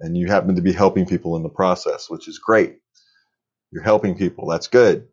[0.00, 2.78] And you happen to be helping people in the process, which is great.
[3.72, 4.48] You're helping people.
[4.48, 5.08] That's good.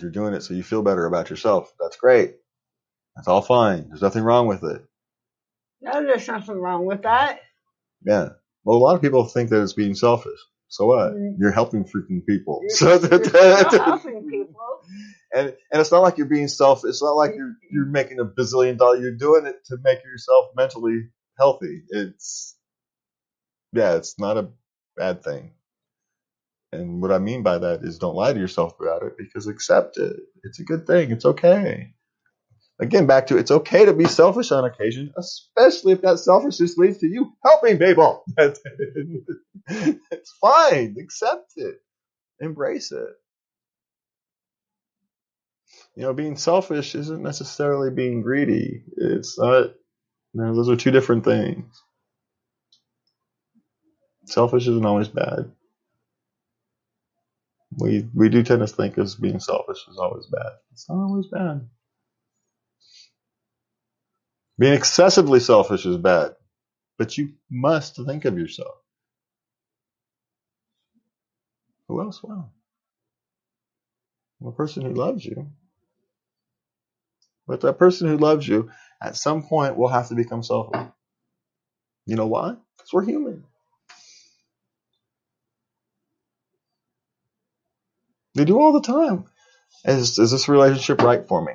[0.00, 1.72] You're doing it so you feel better about yourself.
[1.80, 2.36] That's great.
[3.16, 3.88] That's all fine.
[3.88, 4.84] There's nothing wrong with it.
[5.80, 7.40] No, there's nothing wrong with that.
[8.04, 8.30] Yeah.
[8.64, 10.38] Well, a lot of people think that it's being selfish.
[10.68, 11.12] So what?
[11.12, 11.36] Mm.
[11.38, 12.60] You're helping freaking people.
[12.62, 14.56] You're, So you're still helping people.
[15.32, 16.88] and and it's not like you're being selfish.
[16.88, 19.00] It's not like you're you're making a bazillion dollars.
[19.00, 21.08] You're doing it to make yourself mentally
[21.38, 21.82] healthy.
[21.90, 22.56] It's
[23.72, 24.50] yeah, it's not a
[24.96, 25.52] bad thing.
[26.72, 29.96] And what I mean by that is don't lie to yourself about it because accept
[29.98, 30.16] it.
[30.42, 31.12] It's a good thing.
[31.12, 31.93] It's okay.
[32.80, 36.98] Again, back to it's okay to be selfish on occasion, especially if that selfishness leads
[36.98, 38.24] to you helping people.
[38.38, 40.96] it's fine.
[41.00, 41.76] Accept it.
[42.40, 43.08] Embrace it.
[45.96, 48.82] You know, being selfish isn't necessarily being greedy.
[48.96, 49.66] It's not,
[50.32, 51.66] you know, those are two different things.
[54.26, 55.52] Selfish isn't always bad.
[57.78, 60.52] We we do tend to think as being selfish is always bad.
[60.72, 61.68] It's not always bad.
[64.58, 66.32] Being excessively selfish is bad,
[66.98, 68.76] but you must think of yourself.
[71.88, 72.50] Who else will?
[74.40, 75.48] The person who loves you.
[77.46, 78.70] But that person who loves you,
[79.02, 80.86] at some point, will have to become selfish.
[82.06, 82.56] You know why?
[82.76, 83.44] Because we're human.
[88.34, 89.26] They do all the time.
[89.84, 91.54] Is, is this relationship right for me?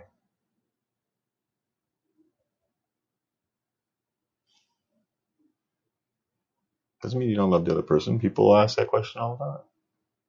[7.10, 8.20] Doesn't mean you don't love the other person.
[8.20, 9.64] People ask that question all the time.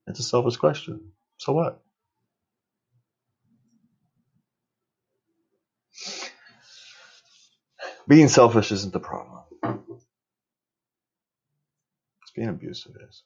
[0.07, 1.13] It's a selfish question.
[1.37, 1.83] So what?
[8.09, 9.41] Being selfish isn't the problem.
[12.23, 13.25] It's being abusive is.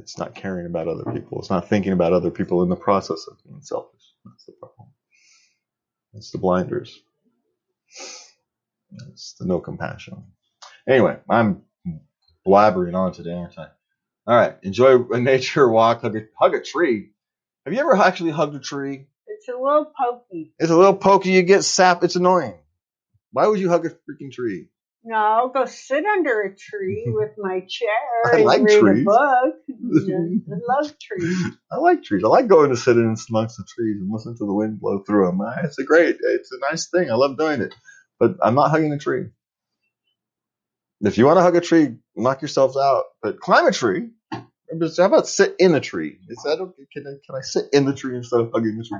[0.00, 1.38] It's not caring about other people.
[1.38, 4.02] It's not thinking about other people in the process of being selfish.
[4.24, 4.88] That's the problem.
[6.14, 6.98] It's the blinders.
[9.10, 10.24] It's the no compassion.
[10.88, 11.62] Anyway, I'm
[12.46, 13.68] blabbering on today, aren't I?
[14.26, 14.56] All right.
[14.62, 16.02] Enjoy a nature walk.
[16.02, 17.10] Hug a, hug a tree.
[17.64, 19.06] Have you ever actually hugged a tree?
[19.26, 20.52] It's a little pokey.
[20.58, 21.30] It's a little pokey.
[21.30, 22.02] You get sap.
[22.04, 22.54] It's annoying.
[23.32, 24.68] Why would you hug a freaking tree?
[25.02, 27.88] No, I'll go sit under a tree with my chair
[28.26, 29.02] I and like read trees.
[29.02, 29.54] a book.
[30.52, 31.36] I love trees.
[31.72, 32.22] I like trees.
[32.24, 35.02] I like going to sit in amongst the trees and listen to the wind blow
[35.06, 35.40] through them.
[35.64, 37.10] It's a great, it's a nice thing.
[37.10, 37.74] I love doing it.
[38.18, 39.26] but I'm not hugging a tree.
[41.02, 43.04] If you want to hug a tree, knock yourselves out.
[43.22, 44.10] But climb a tree.
[44.32, 46.18] How about sit in a tree?
[46.28, 46.58] Is that?
[46.92, 48.98] Can I, can I sit in the tree instead of hugging the tree?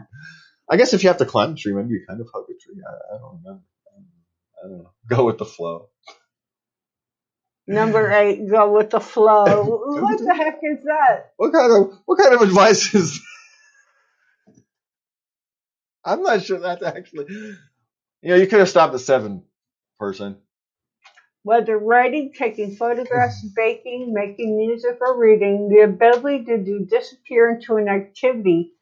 [0.68, 2.54] I guess if you have to climb a tree, maybe you kind of hug a
[2.54, 2.82] tree.
[2.84, 3.62] I, I don't remember.
[4.62, 4.90] I don't know.
[5.08, 5.88] Go with the flow.
[7.66, 9.44] Number eight, go with the flow.
[9.64, 11.32] what the heck is that?
[11.36, 13.20] What kind of what kind of advice is?
[14.44, 14.62] That?
[16.04, 17.26] I'm not sure that's actually.
[18.22, 19.44] You know, you could have stopped at seven,
[19.98, 20.38] person.
[21.44, 27.76] Whether writing, taking photographs, baking, making music, or reading, the ability to do disappear into
[27.76, 28.72] an activity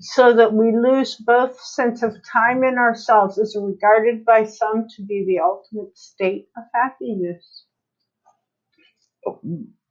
[0.00, 5.02] so that we lose both sense of time and ourselves is regarded by some to
[5.04, 7.64] be the ultimate state of happiness.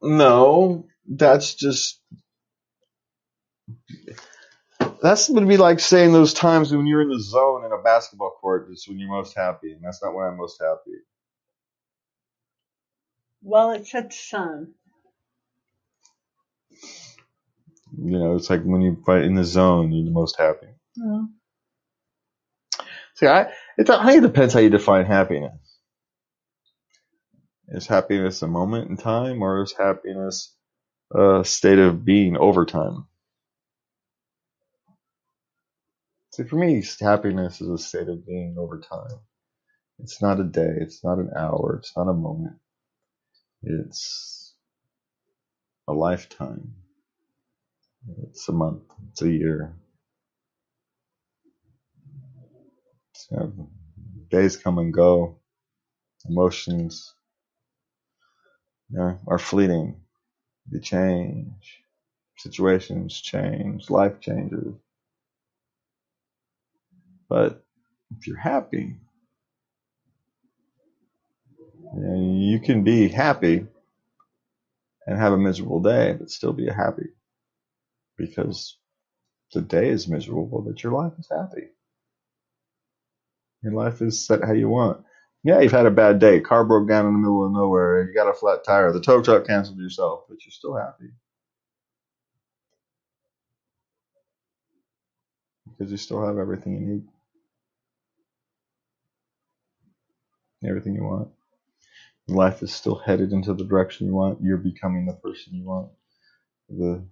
[0.02, 2.02] No, that's just
[5.02, 7.82] that's going to be like saying those times when you're in the zone in a
[7.84, 10.95] basketball court is when you're most happy, and that's not when I'm most happy.
[13.46, 14.76] Well, it said some.
[17.98, 20.68] You know, it's like when you fight in the zone, you're the most happy.
[23.16, 25.54] See, I it, I think it depends how you define happiness.
[27.70, 30.54] Is happiness a moment in time, or is happiness
[31.16, 33.08] a state of being over time?
[36.34, 39.20] See, for me, happiness is a state of being over time.
[40.00, 42.58] It's not a day, it's not an hour, it's not a moment.
[43.66, 44.56] It's
[45.88, 46.74] a lifetime.
[48.24, 49.74] It's a month, it's a year.
[53.16, 53.54] So,
[54.30, 55.38] days come and go.
[56.30, 57.14] Emotions
[58.92, 59.98] you know, are fleeting.
[60.72, 61.84] They change.
[62.38, 63.90] Situations change.
[63.90, 64.76] Life changes.
[67.30, 67.64] But
[68.18, 68.98] if you're happy,
[71.96, 73.66] you, you can be happy
[75.08, 77.10] and have a miserable day, but still be happy
[78.18, 78.78] because
[79.54, 81.68] the day is miserable, but your life is happy.
[83.64, 85.04] Your life is set how you want.
[85.44, 86.40] Yeah, you've had a bad day.
[86.40, 88.08] Car broke down in the middle of nowhere.
[88.08, 88.92] You got a flat tire.
[88.92, 91.12] The tow truck canceled yourself, but you're still happy.
[95.70, 97.04] Because you still have everything you need.
[100.70, 101.30] Everything you want.
[102.28, 104.42] Life is still headed into the direction you want.
[104.42, 105.90] You're becoming the person you want.
[106.70, 107.06] The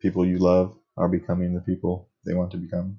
[0.00, 2.98] people you love are becoming the people they want to become.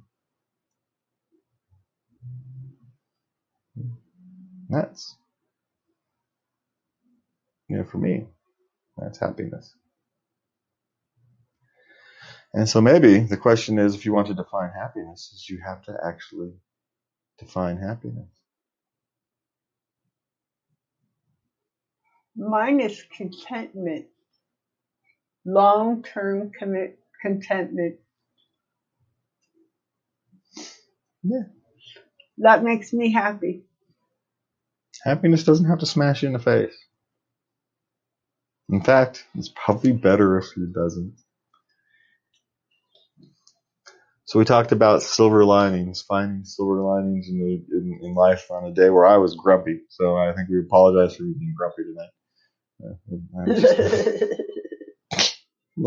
[4.69, 5.15] That's,
[7.69, 8.27] you know, for me,
[8.97, 9.73] that's happiness.
[12.53, 15.83] And so maybe the question is if you want to define happiness, is you have
[15.85, 16.53] to actually
[17.39, 18.29] define happiness.
[22.35, 24.05] Mine is contentment,
[25.45, 27.97] long term commit contentment.
[31.23, 31.43] Yeah.
[32.39, 33.63] That makes me happy.
[35.03, 36.75] Happiness doesn't have to smash you in the face.
[38.69, 41.15] In fact, it's probably better if it doesn't.
[44.25, 48.65] So we talked about silver linings, finding silver linings in, the, in, in life on
[48.65, 49.81] a day where I was grumpy.
[49.89, 52.22] So I think we apologize for being grumpy tonight.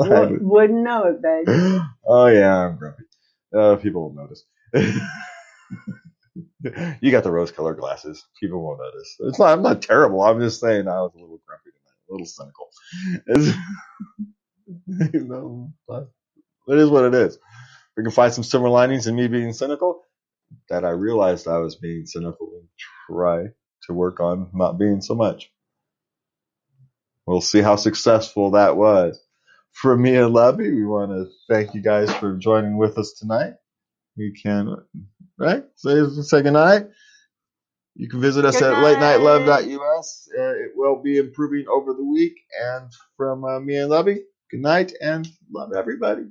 [0.04, 1.48] Would, wouldn't know it, babe.
[2.08, 3.04] oh yeah, I'm grumpy.
[3.56, 4.44] Uh, people will notice.
[7.02, 8.24] you got the rose-colored glasses.
[8.40, 9.16] People won't notice.
[9.20, 9.52] It's not.
[9.52, 10.22] I'm not terrible.
[10.22, 12.70] I'm just saying I was a little grumpy tonight, a little cynical.
[15.14, 15.72] you know,
[16.68, 17.38] it is what it is.
[17.96, 20.02] We can find some silver linings in me being cynical.
[20.70, 22.68] That I realized I was being cynical and
[23.10, 23.44] try
[23.86, 25.50] to work on not being so much.
[27.26, 29.20] We'll see how successful that was.
[29.72, 33.54] From me and Lovey, we want to thank you guys for joining with us tonight.
[34.16, 34.76] You can,
[35.38, 35.64] right?
[35.76, 36.86] Say, say good night.
[37.94, 38.86] You can visit us Good at night.
[40.38, 42.34] Uh, it will be improving over the week.
[42.62, 46.24] And from uh, me and Lovey, good night and love everybody.